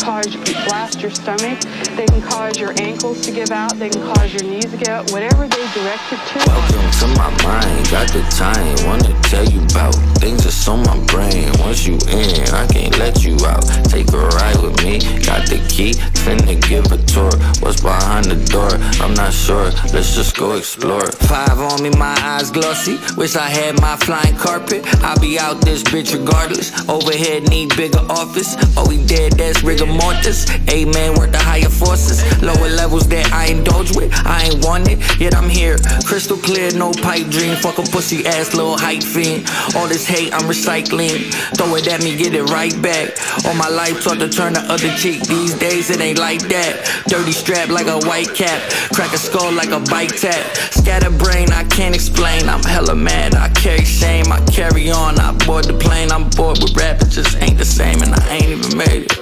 [0.01, 1.59] Cause you blast your stomach.
[1.93, 3.77] They can cause your ankles to give out.
[3.77, 5.11] They can cause your knees to give out.
[5.11, 6.41] Whatever they direct it to.
[6.49, 10.97] Welcome to my mind, got the time, wanna tell you about things that's on my
[11.05, 11.51] brain.
[11.59, 13.61] Once you in, I can't let you out.
[13.93, 15.93] Take a ride with me, got the key,
[16.25, 17.31] finna give a tour.
[17.61, 18.73] What's behind the door?
[19.05, 21.12] I'm not sure, let's just go explore.
[21.27, 22.97] Five on me, my eyes glossy.
[23.15, 24.85] Wish I had my flying carpet.
[25.03, 26.71] I'll be out this bitch regardless.
[26.89, 28.55] Overhead need bigger office.
[28.77, 30.49] Oh, we dead, that's rigor mortis.
[30.69, 32.21] Amen, work the higher forces.
[32.41, 34.11] Lower levels that I indulge with.
[34.25, 35.77] I ain't want it, yet I'm here.
[36.05, 37.55] Crystal clear, no pipe dream.
[37.55, 39.47] Fuck a pussy ass little hype fiend.
[39.75, 41.31] All this hate, I'm recycling.
[41.55, 43.17] Throw it at me, get it right back.
[43.45, 45.23] All my life taught to turn the other cheek.
[45.23, 47.03] These days it ain't like that.
[47.07, 48.59] Dirty strap like a white cap.
[48.93, 50.43] Crack a skull like a bike tap.
[50.73, 52.49] Scatter brain, I can't explain.
[52.49, 53.35] I'm hella mad.
[53.35, 55.19] I carry shame, I carry on.
[55.19, 57.01] I board the plane, I'm bored with rap.
[57.01, 59.13] It just ain't the same, and I ain't even made it.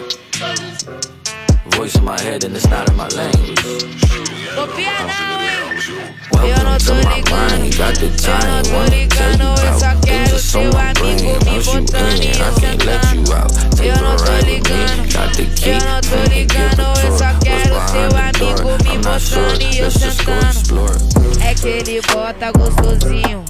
[1.76, 3.60] Voice in my head, and it's not in my language.
[6.34, 9.48] Eu não tô ligando, eu não tô ligando.
[9.62, 13.32] Eu só quero seu amigo me botando e eu sentando.
[13.84, 15.02] Eu não tô ligando,
[15.66, 16.84] eu não tô ligando.
[17.04, 19.90] Eu só quero seu amigo me botando e eu.
[21.42, 23.44] É que ele bota gostosinho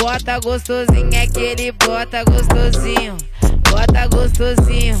[0.00, 3.16] bota gostosinho, é que ele bota gostosinho,
[3.70, 4.98] bota gostosinho.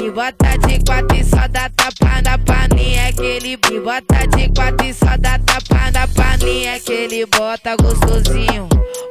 [0.00, 4.26] Me bota de quatro e só dá tapa na paninha, é que ele me bota
[4.36, 8.68] de quatro e só dá tapa na paninha, é que ele bota gostosinho,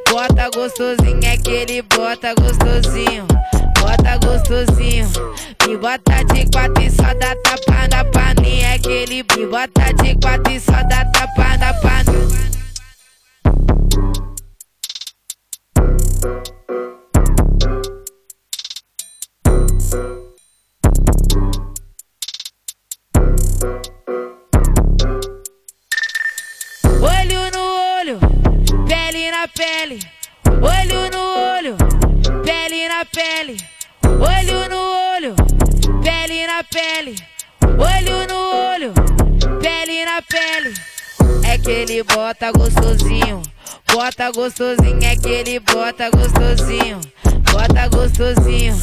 [0.09, 3.27] bota gostosinho, é que ele bota gostosinho.
[3.79, 5.07] Bota gostosinho,
[5.65, 8.77] me bota de quatro e só dá tapa na paninha.
[8.79, 12.51] Que ele me bota de quatro e só dá tapa na paninha.
[26.99, 28.19] Olho no olho,
[28.87, 29.99] pele na pele.
[30.45, 31.23] Olho no
[31.57, 31.77] olho,
[32.43, 33.57] pele na pele.
[34.03, 34.81] Olho no
[35.15, 35.35] olho,
[36.03, 37.15] pele na pele.
[37.61, 38.39] Olho no
[38.73, 38.93] olho,
[39.61, 40.73] pele na pele.
[41.43, 43.41] É que ele bota gostosinho,
[43.91, 46.99] bota gostosinho, é que ele bota gostosinho,
[47.51, 48.75] bota gostosinho.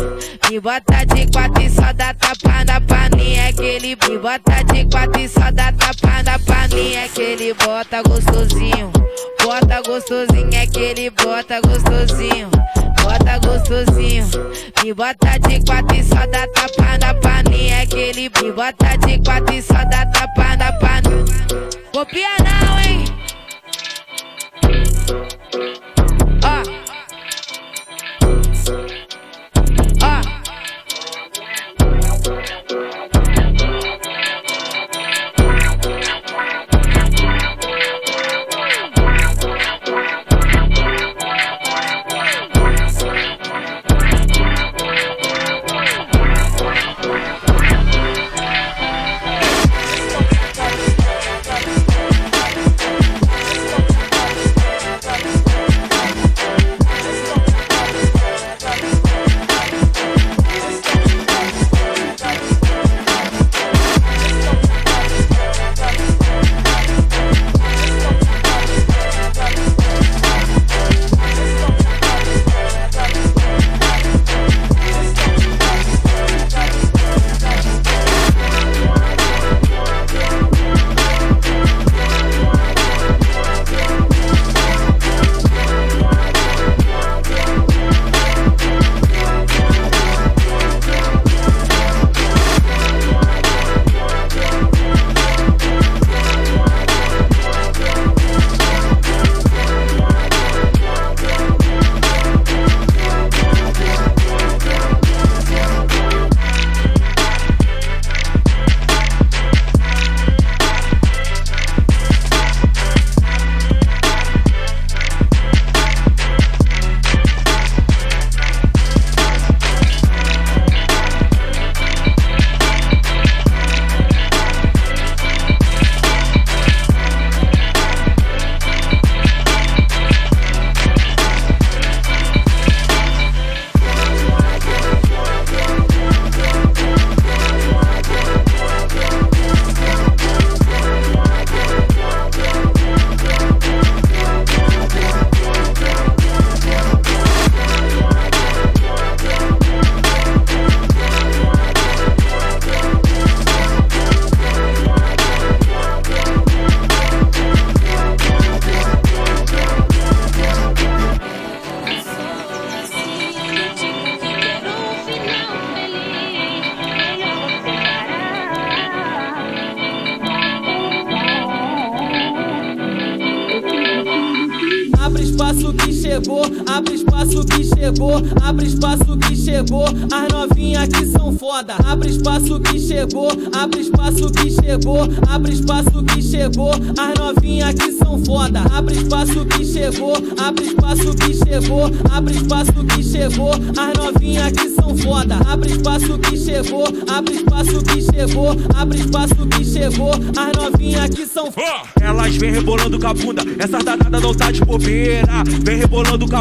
[0.50, 4.62] Me bota de quatro e só dá tapa na paninha, é que ele me bota
[4.72, 8.92] de quatro e só dá tapa na paninha, é que ele bota gostosinho,
[9.42, 12.50] bota gostosinho, é que ele bota gostosinho.
[13.02, 14.26] Bota gostosinho,
[14.82, 17.82] me bota de quatro e só dá tapa na paninha.
[17.82, 21.24] É que ele me bota de quatro e só dá tapa na paninha.
[21.92, 23.04] Copia não, hein?
[26.44, 26.83] Ó.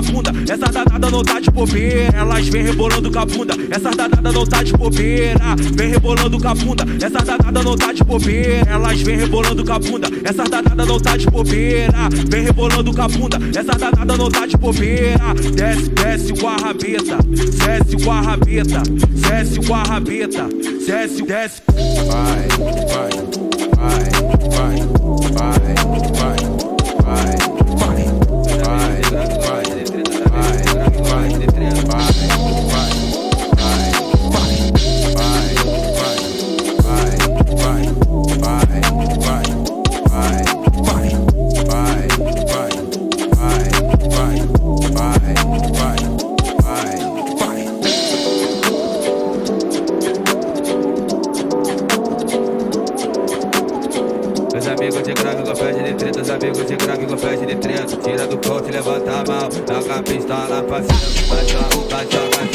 [0.03, 0.31] vagabunda.
[0.51, 2.17] Essa danada não tá de bobeira.
[2.17, 3.53] Elas vem rebolando com a bunda.
[3.69, 5.55] Essa danada não tá de bobeira.
[5.73, 6.85] Vem rebolando com a bunda.
[7.01, 8.69] Essa danada não tá de bobeira.
[8.69, 10.07] Elas vem rebolando com a bunda.
[10.23, 12.09] Essa danada não tá de bobeira.
[12.29, 13.37] Vem rebolando com a bunda.
[13.55, 15.33] Essa danada não tá de bobeira.
[15.55, 16.73] Desce, desce o a.
[16.73, 18.37] Desce o a.
[18.37, 19.99] Desce o a.
[20.85, 21.61] Desce, desce.
[22.07, 22.82] Vai.
[55.53, 57.97] com flash de treta, os amigos de crack com flash de treta.
[57.97, 62.52] Tira do pote, levanta a mão, taca a pistola pra cima, bate, vai, bate.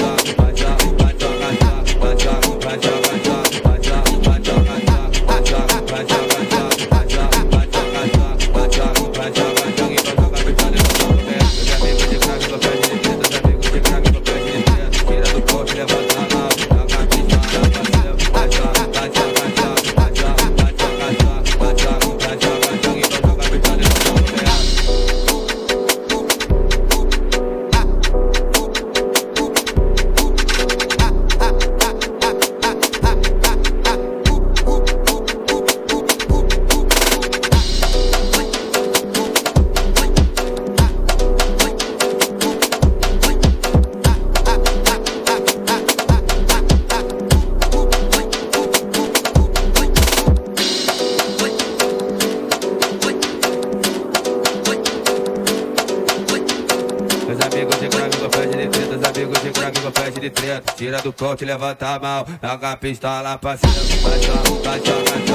[61.39, 61.44] te
[61.85, 65.27] a mão, Joga a pistola pra cima, vai jogar, vai jogar.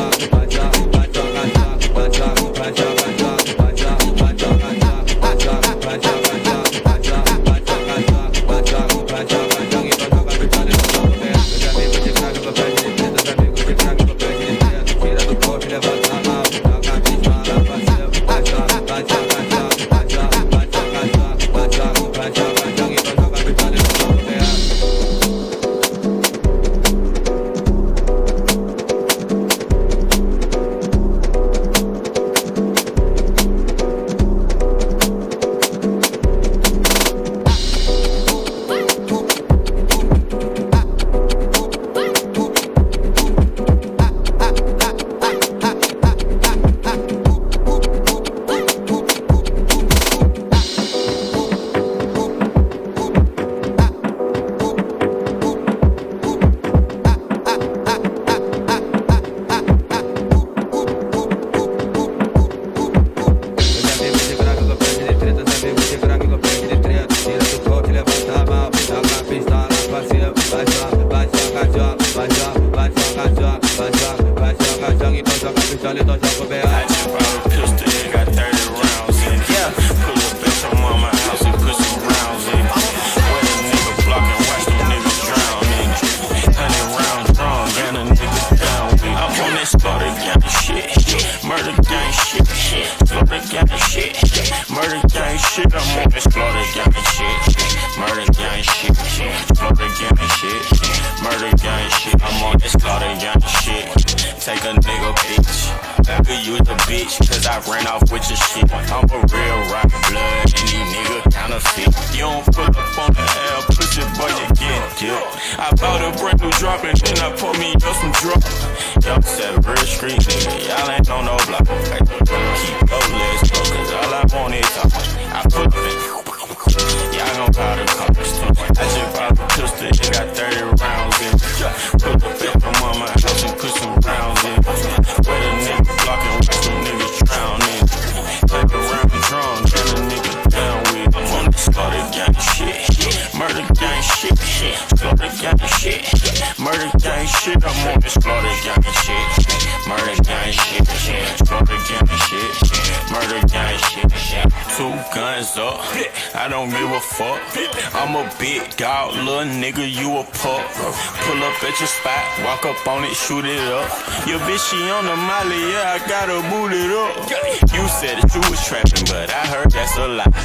[168.04, 170.36] said that you was trapping, but I heard that's a lie.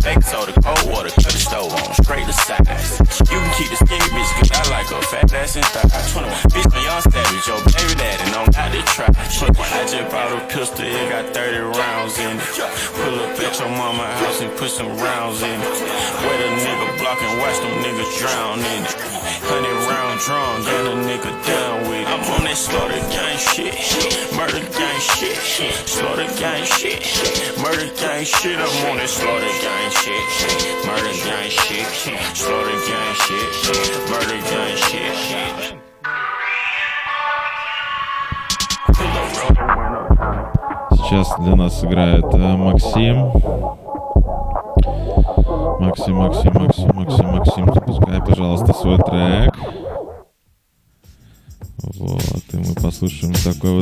[0.00, 3.04] Fake so the cold water, cut the stove on, straight to size.
[3.28, 6.08] You can keep the skinny bitch, cause I like a fat ass and thighs.
[6.16, 6.32] 21.
[6.56, 9.12] Bitch, when y'all savage, your baby daddy, no, how to try.
[9.12, 12.48] I just bought a pistol, it got 30 rounds in it.
[12.96, 15.76] Pull up at your mama house and put some rounds in it.
[16.24, 18.96] Where the nigga block and watch them niggas drown in it.
[19.52, 19.91] 100
[20.26, 22.06] drunk and a nigga down with it.
[22.06, 23.74] I'm on that slaughter gang shit,
[24.38, 25.36] murder gang shit,
[25.88, 27.02] slaughter gang shit,
[27.58, 28.58] murder gang shit.
[28.58, 30.22] I'm on that slaughter gang shit,
[30.86, 31.86] murder gang shit,
[32.38, 33.50] slaughter gang shit,
[34.10, 35.78] murder gang shit.
[40.94, 43.32] Сейчас для нас играет Максим.
[45.80, 49.51] Максим, Максим, Максим, Максим, Максим, запускай, пожалуйста, свой трек.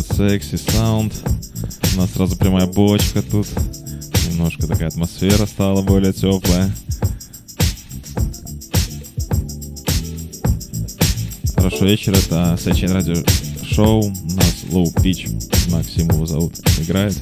[0.01, 1.13] Вот секси саунд.
[1.95, 3.47] У нас сразу прямая бочка тут.
[4.29, 6.71] Немножко такая атмосфера стала более теплая.
[11.55, 13.17] Хорошо вечер, это Сечин радио
[13.65, 14.05] шоу.
[14.05, 17.17] У нас Low Pitch, Максим его зовут, играет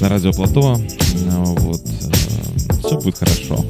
[0.00, 0.80] на радио Плато.
[1.14, 1.82] Ну, Вот,
[2.80, 3.64] все будет хорошо.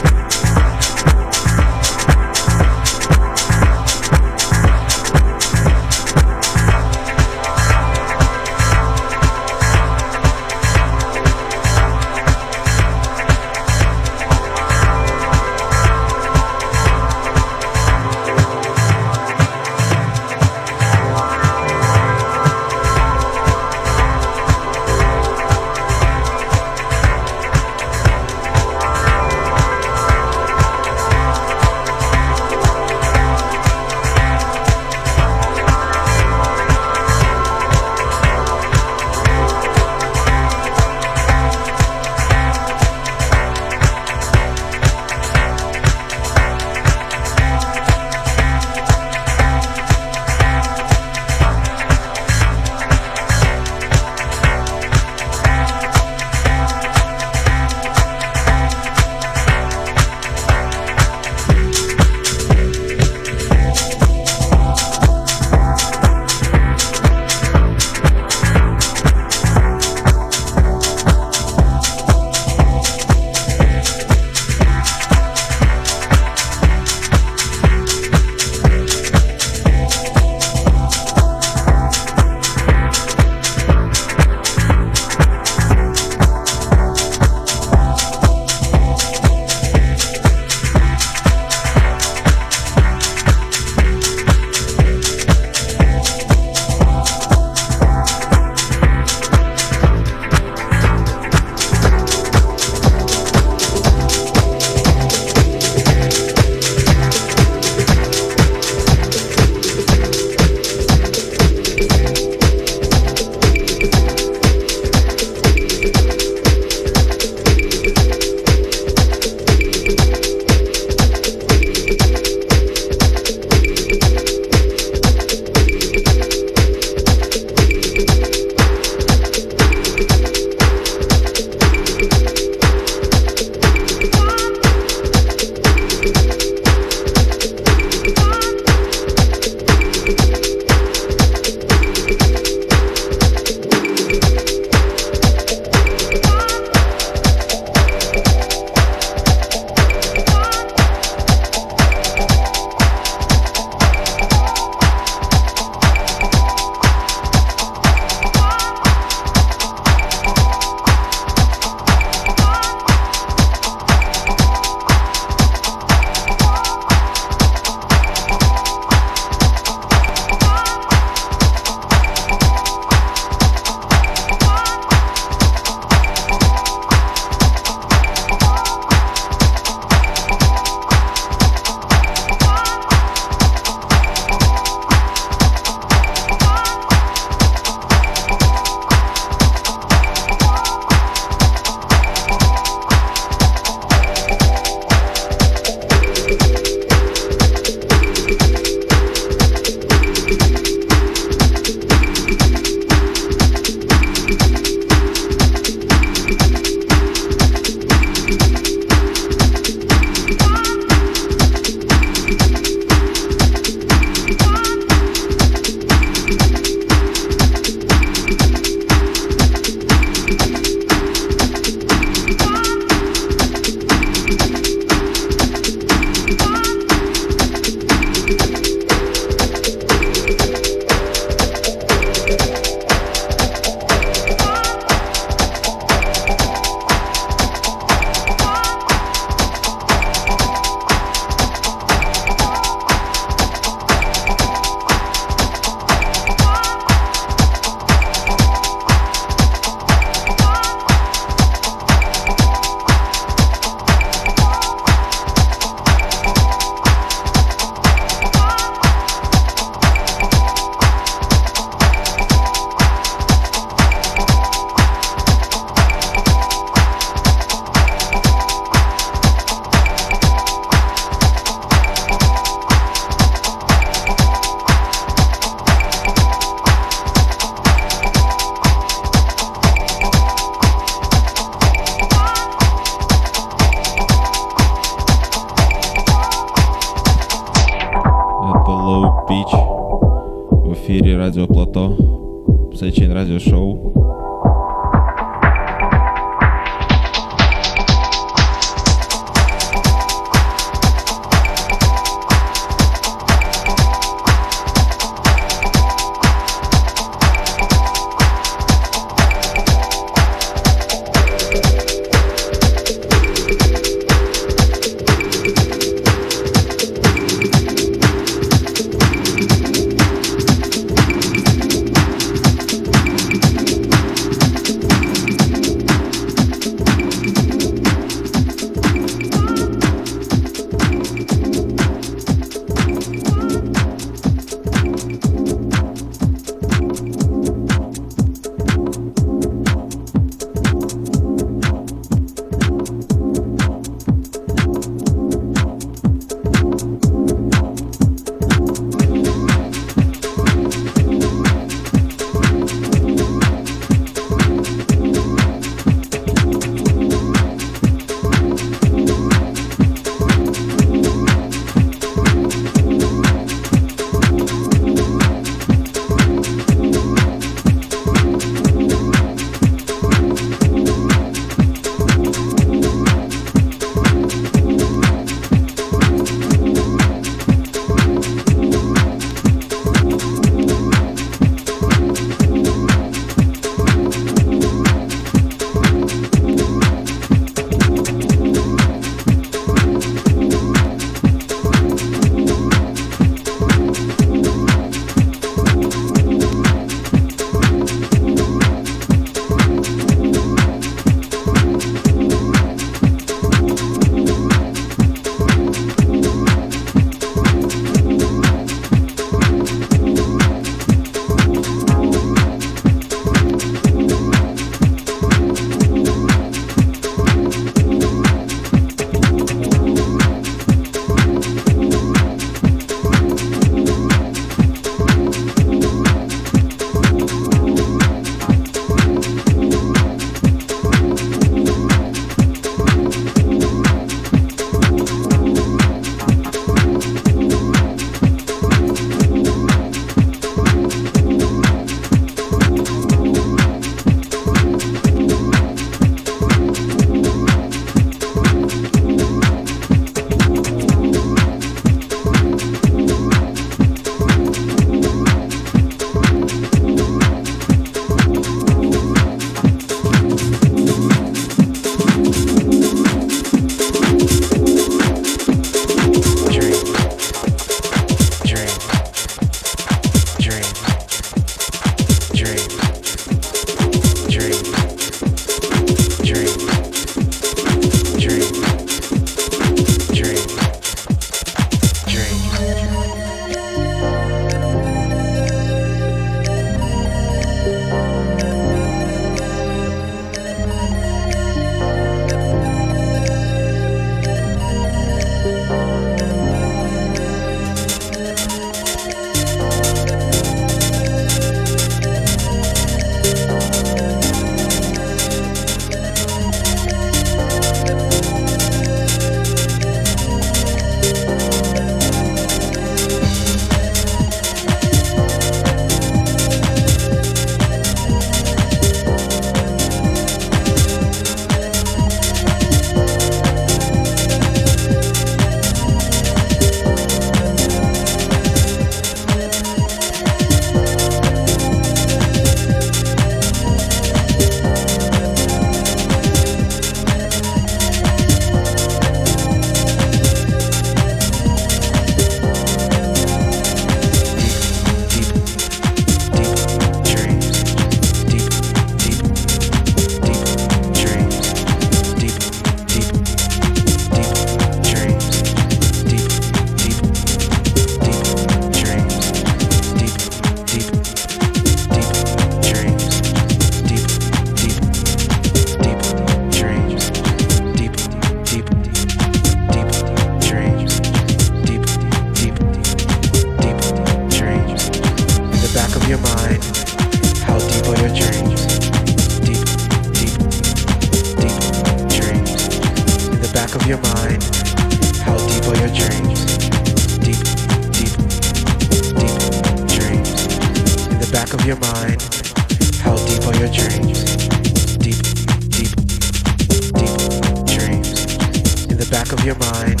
[599.30, 600.00] back of your mind?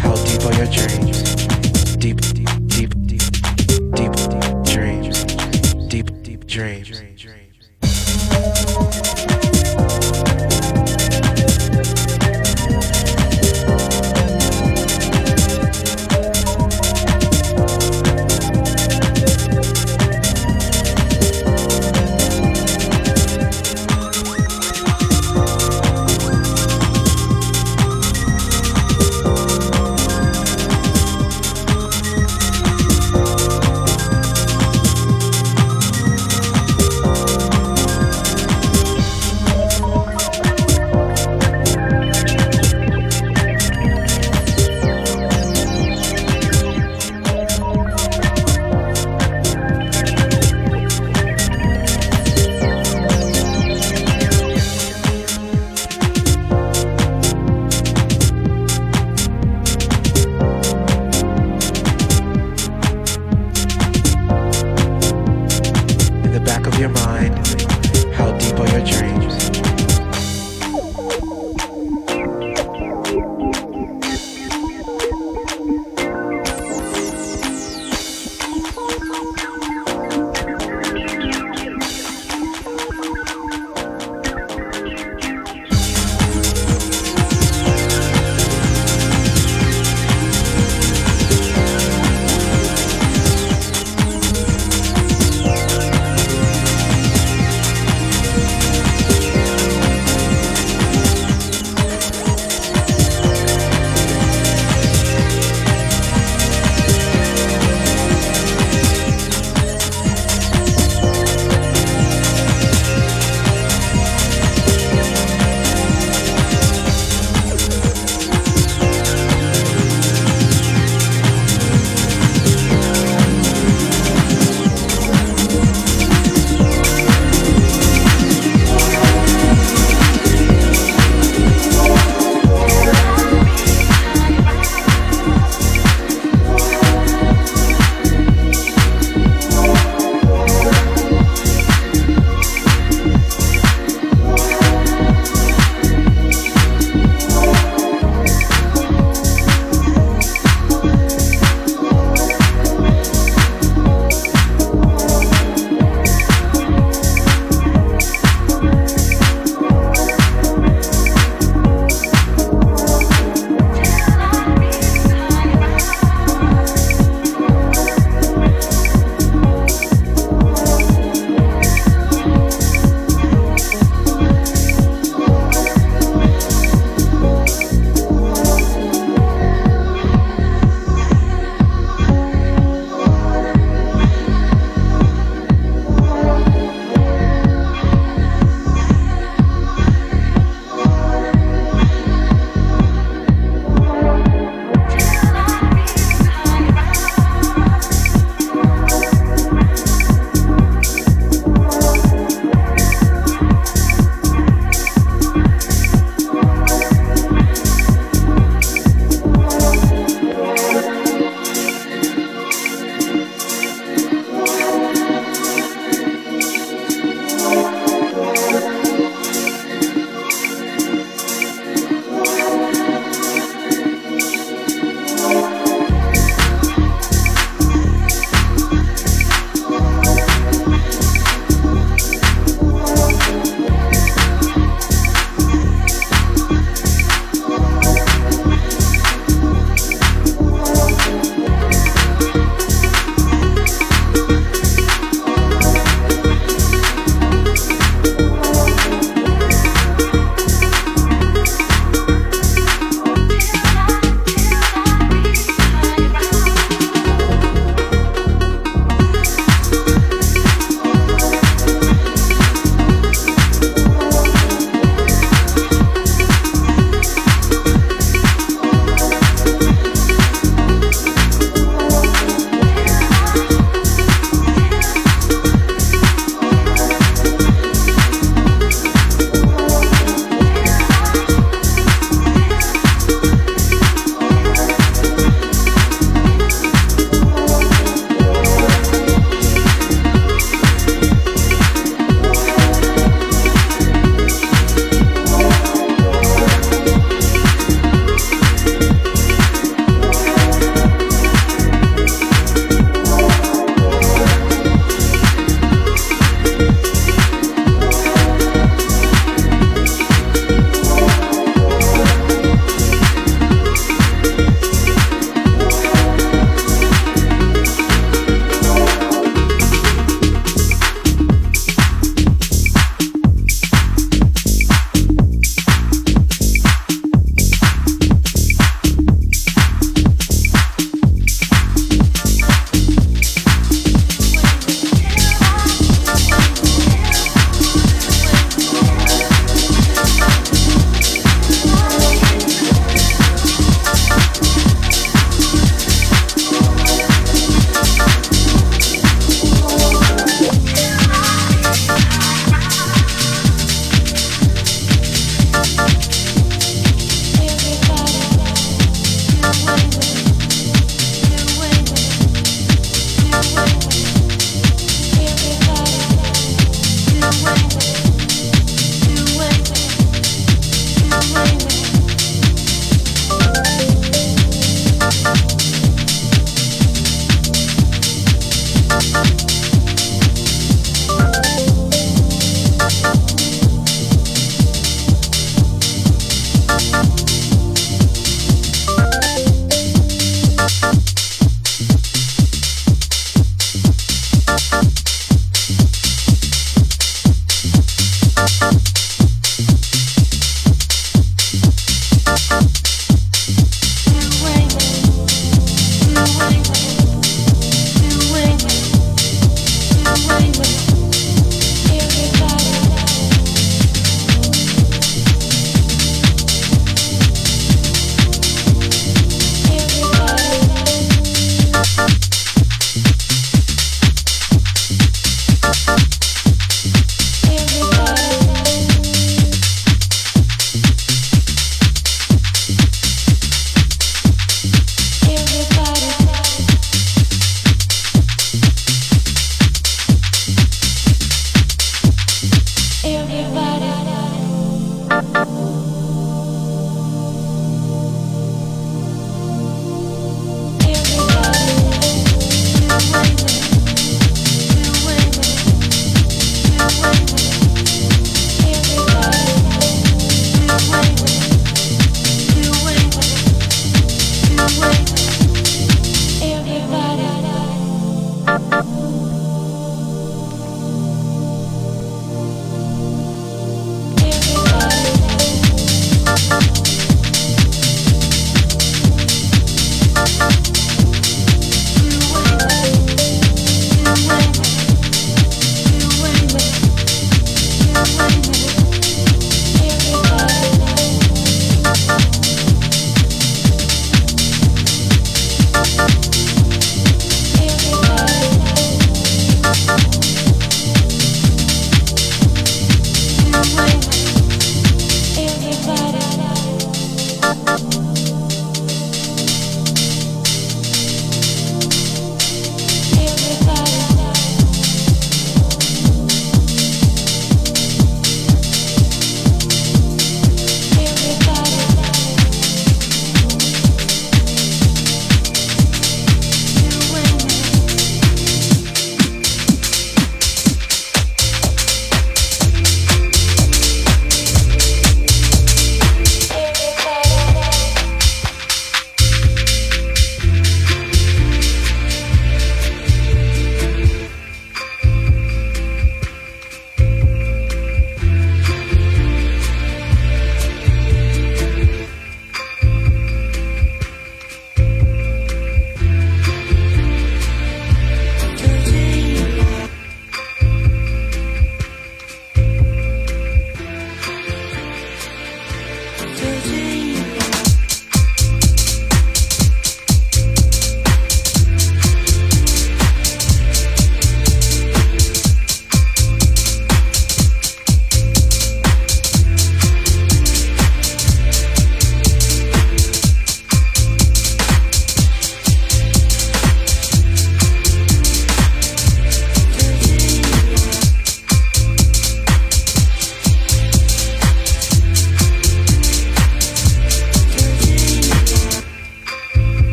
[0.00, 1.46] How deep are your dreams?
[1.96, 2.29] Deep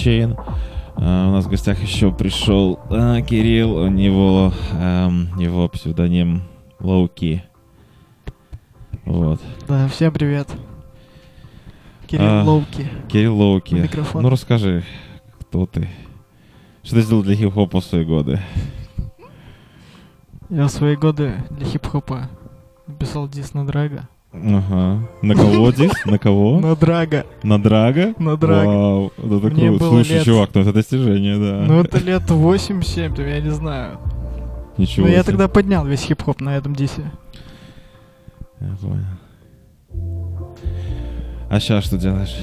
[0.00, 0.34] Сайчейн.
[0.96, 6.42] А, у нас в гостях еще пришел а, Кирилл, у него эм, его псевдоним
[6.78, 7.44] Лоуки.
[9.04, 9.40] Вот.
[9.68, 10.48] Да, всем привет.
[12.06, 12.88] Кирилл А, Лоуки.
[13.08, 13.74] Кирилл Лоуки.
[13.74, 14.22] У микрофона.
[14.22, 14.84] Ну расскажи,
[15.40, 15.86] кто ты?
[16.82, 18.40] Что ты сделал для хип-хопа в свои годы?
[20.48, 22.30] Я в свои годы для хип-хопа
[22.86, 24.08] написал дис на Драга.
[24.42, 25.08] Ага.
[25.22, 25.92] На кого дис?
[26.06, 26.60] На кого?
[26.62, 27.24] На Драга.
[27.42, 28.14] На Драга?
[28.18, 28.66] На Драга.
[28.66, 29.84] Вау, это Мне круто.
[29.84, 31.64] было Слушай, лет- чувак, ну это достижение, да.
[31.66, 33.98] Ну это лет 8-7, там, я не знаю.
[34.78, 35.32] Ничего Но я себе.
[35.32, 37.10] тогда поднял весь хип-хоп на этом дисе.
[38.60, 39.04] Я понял.
[41.50, 42.36] А сейчас что делаешь?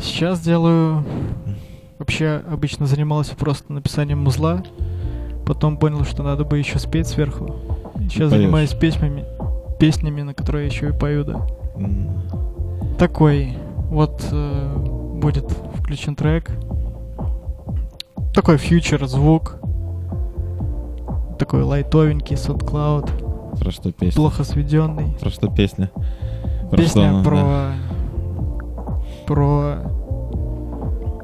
[0.00, 1.04] Сейчас делаю...
[1.98, 4.62] Вообще обычно занимался просто написанием музла.
[5.46, 7.56] Потом понял, что надо бы еще спеть сверху.
[8.00, 8.42] Сейчас Поешь.
[8.42, 9.24] занимаюсь песнями,
[9.78, 11.46] песнями, на которые я еще и пою, да.
[12.98, 13.56] Такой.
[13.90, 14.76] Вот э,
[15.20, 16.50] будет включен трек.
[18.34, 19.58] Такой фьючер звук.
[21.38, 23.58] Такой лайтовенький, SoundCloud.
[23.58, 24.16] Про что песня?
[24.16, 25.16] Плохо сведенный.
[25.20, 25.90] Про что песня?
[26.70, 27.36] Про Песня что она, про...
[27.36, 27.72] да?
[29.26, 29.76] Про...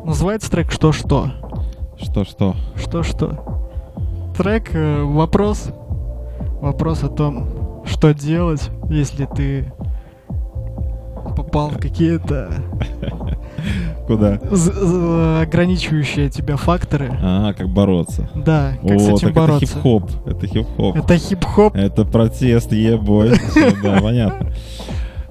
[0.05, 1.31] Называется трек «Что-что».
[2.01, 2.55] Что-что?
[2.77, 4.33] Что-что.
[4.37, 5.71] Трек э, вопрос.
[6.61, 9.73] Вопрос о том, что делать, если ты
[11.37, 12.53] попал в какие-то
[14.07, 14.39] Куда?
[15.41, 17.17] ограничивающие тебя факторы.
[17.23, 18.29] А, как бороться.
[18.35, 19.65] Да, как О, с этим бороться.
[19.65, 20.11] это хип-хоп.
[20.27, 20.97] Это хип-хоп.
[20.97, 21.77] Это хип-хоп.
[21.77, 23.33] Это протест, ебой.
[23.83, 24.49] Да, понятно.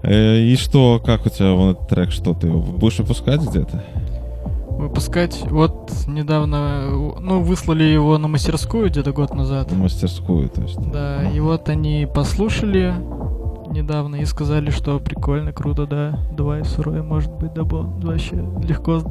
[0.04, 3.84] Э, И что, как у тебя вон этот трек, что ты будешь выпускать где-то?
[4.82, 5.44] Выпускать.
[5.50, 9.72] Вот недавно, ну, выслали его на мастерскую где-то год назад.
[9.72, 10.80] В мастерскую, то есть.
[10.92, 12.92] Да, и вот они послушали
[13.70, 16.20] недавно и сказали, что прикольно, круто, да.
[16.36, 17.84] Давай сырое, может быть, дабо.
[18.02, 19.04] Вообще легко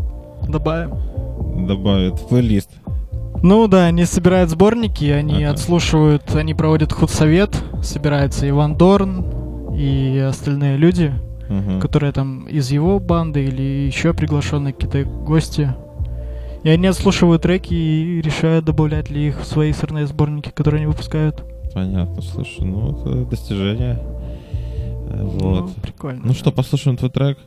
[0.48, 1.66] добавим.
[1.68, 2.70] Добавят в плейлист.
[3.42, 5.52] Ну да, они собирают сборники, они Ага.
[5.54, 9.24] отслушивают, они проводят худсовет, собирается Иван Дорн
[9.72, 11.12] и остальные люди,
[11.50, 11.80] Мгм.
[11.80, 15.74] которые там из его банды или еще приглашенные какие-то гости.
[16.62, 20.86] И они отслушивают треки и решают, добавлять ли их в свои сырные сборники, которые они
[20.86, 21.42] выпускают.
[21.74, 23.98] Понятно, слушай, ну это достижение.
[25.08, 25.60] Э, Вот.
[25.64, 27.38] Ну, прикольно, Ну что, послушаем твой трек?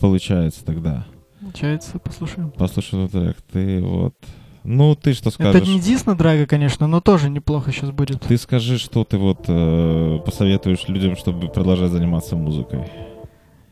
[0.00, 1.04] Получается тогда.
[1.40, 2.50] Получается, послушаем.
[2.56, 3.36] Послушаем твой трек.
[3.52, 4.14] Ты вот...
[4.62, 5.68] Ну, ты что Это скажешь?
[5.68, 8.22] не дис на драга, конечно, но тоже неплохо сейчас будет.
[8.22, 12.80] Ты скажи, что ты вот э, посоветуешь людям, чтобы продолжать заниматься музыкой.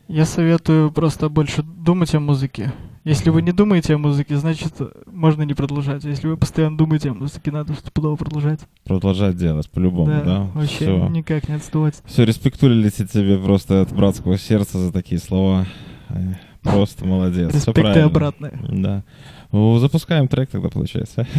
[0.07, 2.71] Я советую просто больше думать о музыке.
[3.05, 4.73] Если вы не думаете о музыке, значит,
[5.07, 6.03] можно не продолжать.
[6.05, 8.61] Если вы постоянно думаете о музыке, надо стопудово продолжать.
[8.85, 10.21] Продолжать делать по-любому, да?
[10.23, 11.07] Да, вообще Всё.
[11.09, 12.01] никак не отставать.
[12.05, 15.65] Все, респектулите тебе просто от братского сердца за такие слова.
[16.09, 17.49] Э, Просто молодец.
[17.49, 18.05] Всё Респект и правильно.
[18.05, 18.53] обратное.
[18.69, 19.03] Да.
[19.51, 21.27] Запускаем трек тогда, получается.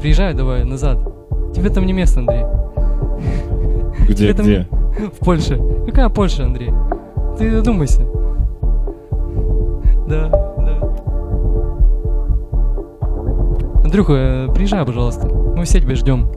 [0.00, 0.98] Приезжай давай назад.
[1.54, 2.44] Тебе там не место, Андрей.
[4.08, 4.66] Где, там где?
[5.20, 5.60] В Польше.
[5.86, 6.72] Какая Польша, Андрей?
[7.36, 8.02] Ты задумайся.
[10.08, 10.78] Да, да.
[13.84, 15.28] Андрюха, э, приезжай, пожалуйста.
[15.28, 16.30] Мы все тебя ждем.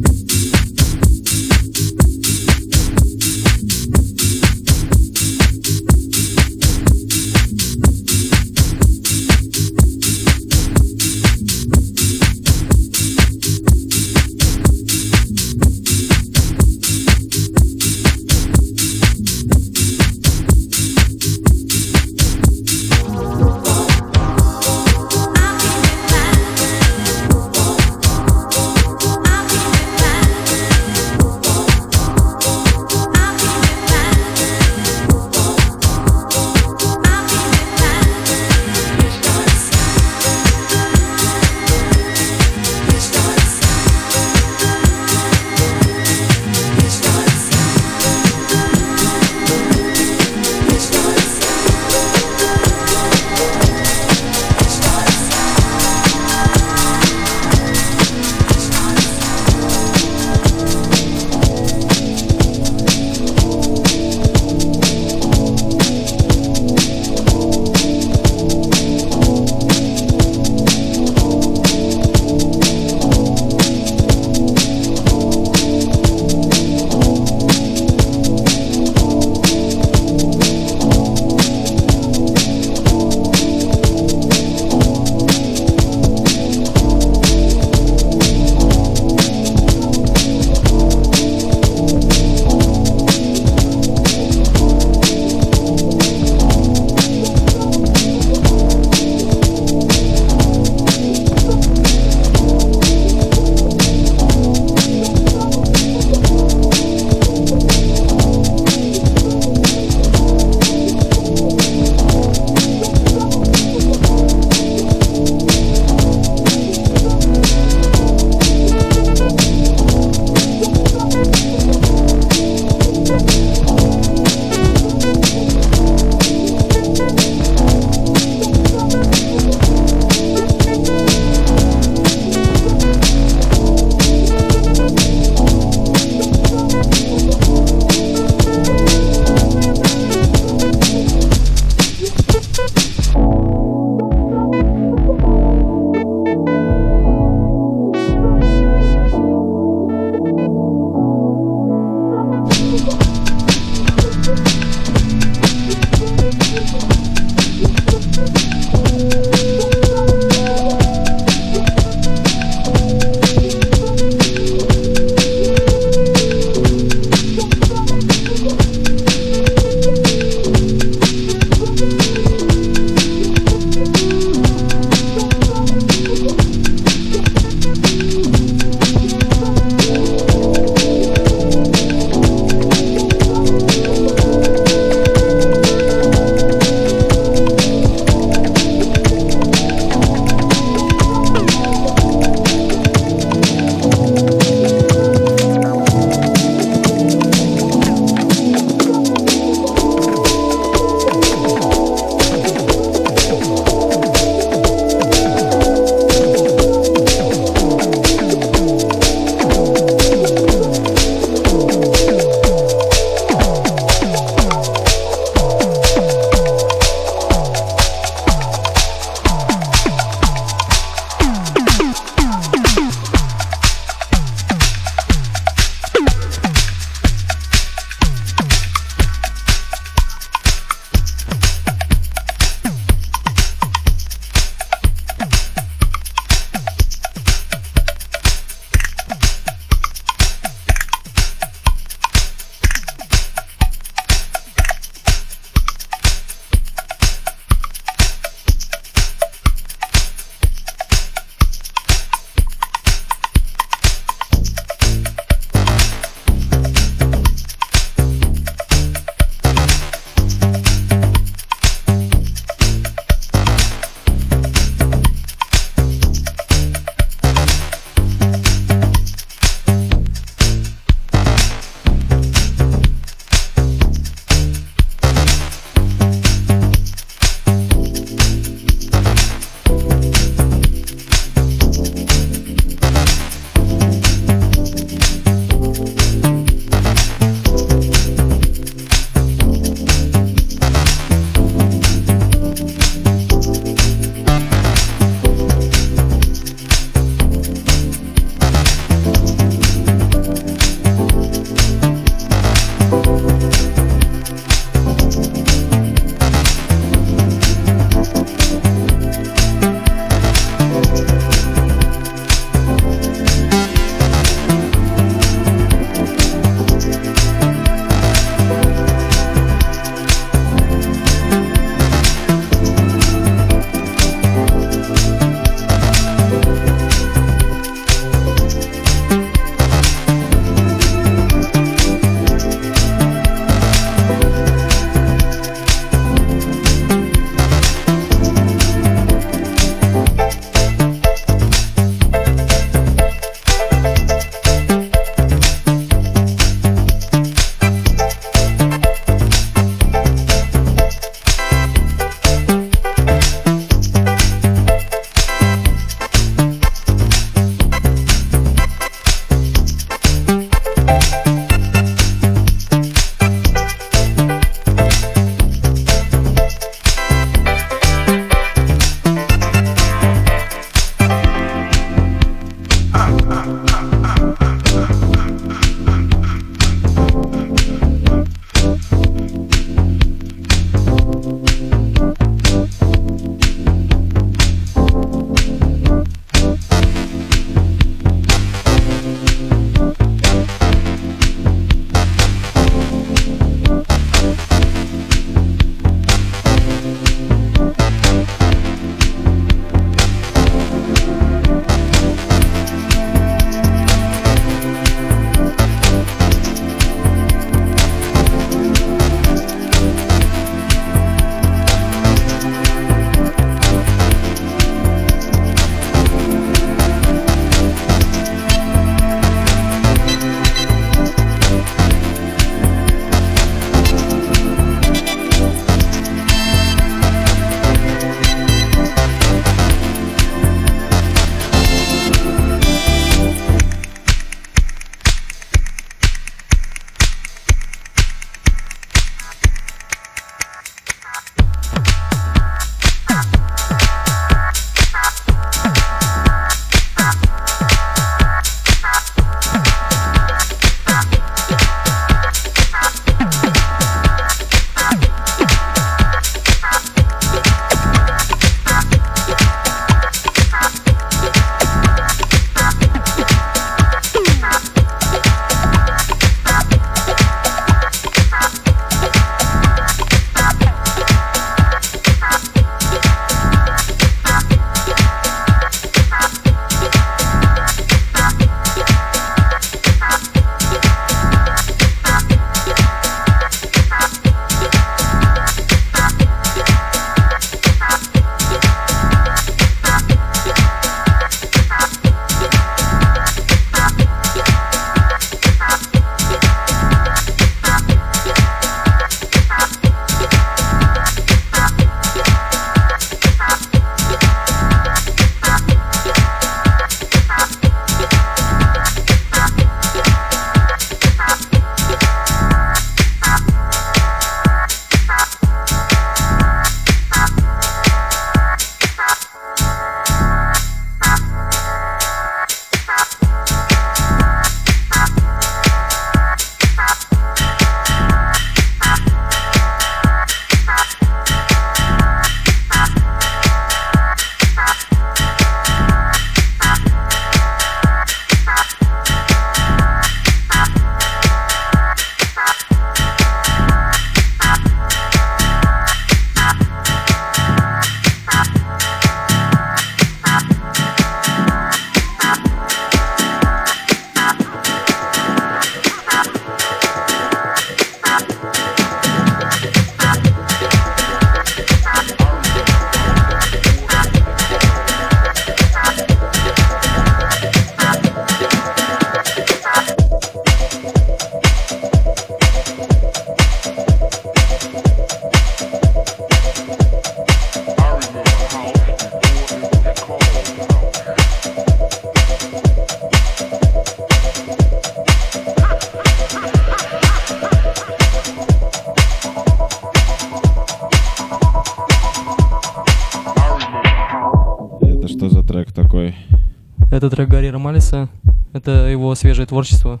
[597.74, 598.08] Ромалиса.
[598.52, 600.00] Это его свежее творчество.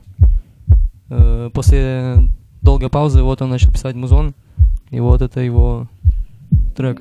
[1.10, 2.14] Э, После
[2.62, 4.32] долгой паузы вот он начал писать музон.
[4.90, 5.88] И вот это его
[6.76, 7.00] трек.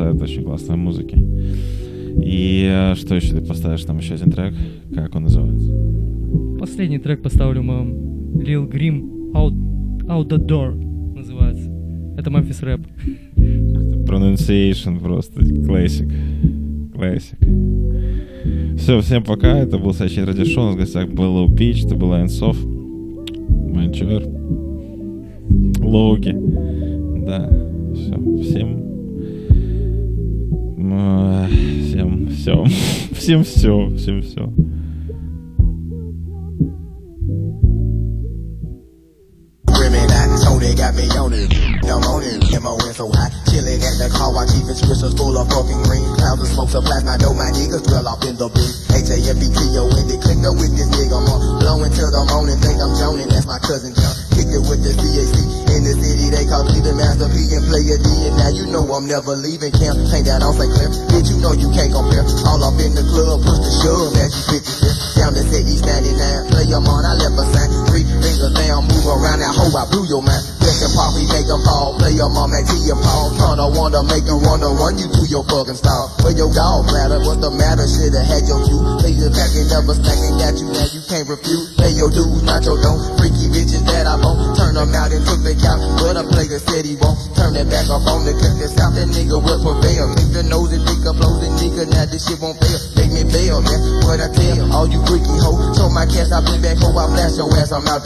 [0.00, 1.14] поставят очень классной музыки.
[2.24, 3.84] И э, что еще ты поставишь?
[3.84, 4.54] Там еще один трек.
[4.94, 5.70] Как он называется?
[6.58, 9.52] Последний трек поставлю мы Lil Grim Out,
[10.06, 11.70] Out the Door называется.
[12.16, 12.80] Это Memphis rap
[14.06, 15.44] Pronunciation просто.
[15.66, 16.08] Классик.
[16.94, 17.38] Классик.
[18.78, 19.58] Все, всем пока.
[19.58, 20.62] Это был Сачин Радишон.
[20.62, 22.56] У нас в гостях был Лоу Пич, это был Айнсов.
[22.64, 24.26] Манчевер.
[25.80, 26.34] логи
[27.26, 27.50] Да.
[27.94, 28.42] Все.
[28.42, 28.79] Всем
[32.30, 32.64] Все.
[33.12, 33.90] Всем все.
[33.96, 34.52] Всем все.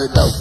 [0.04, 0.33] it out.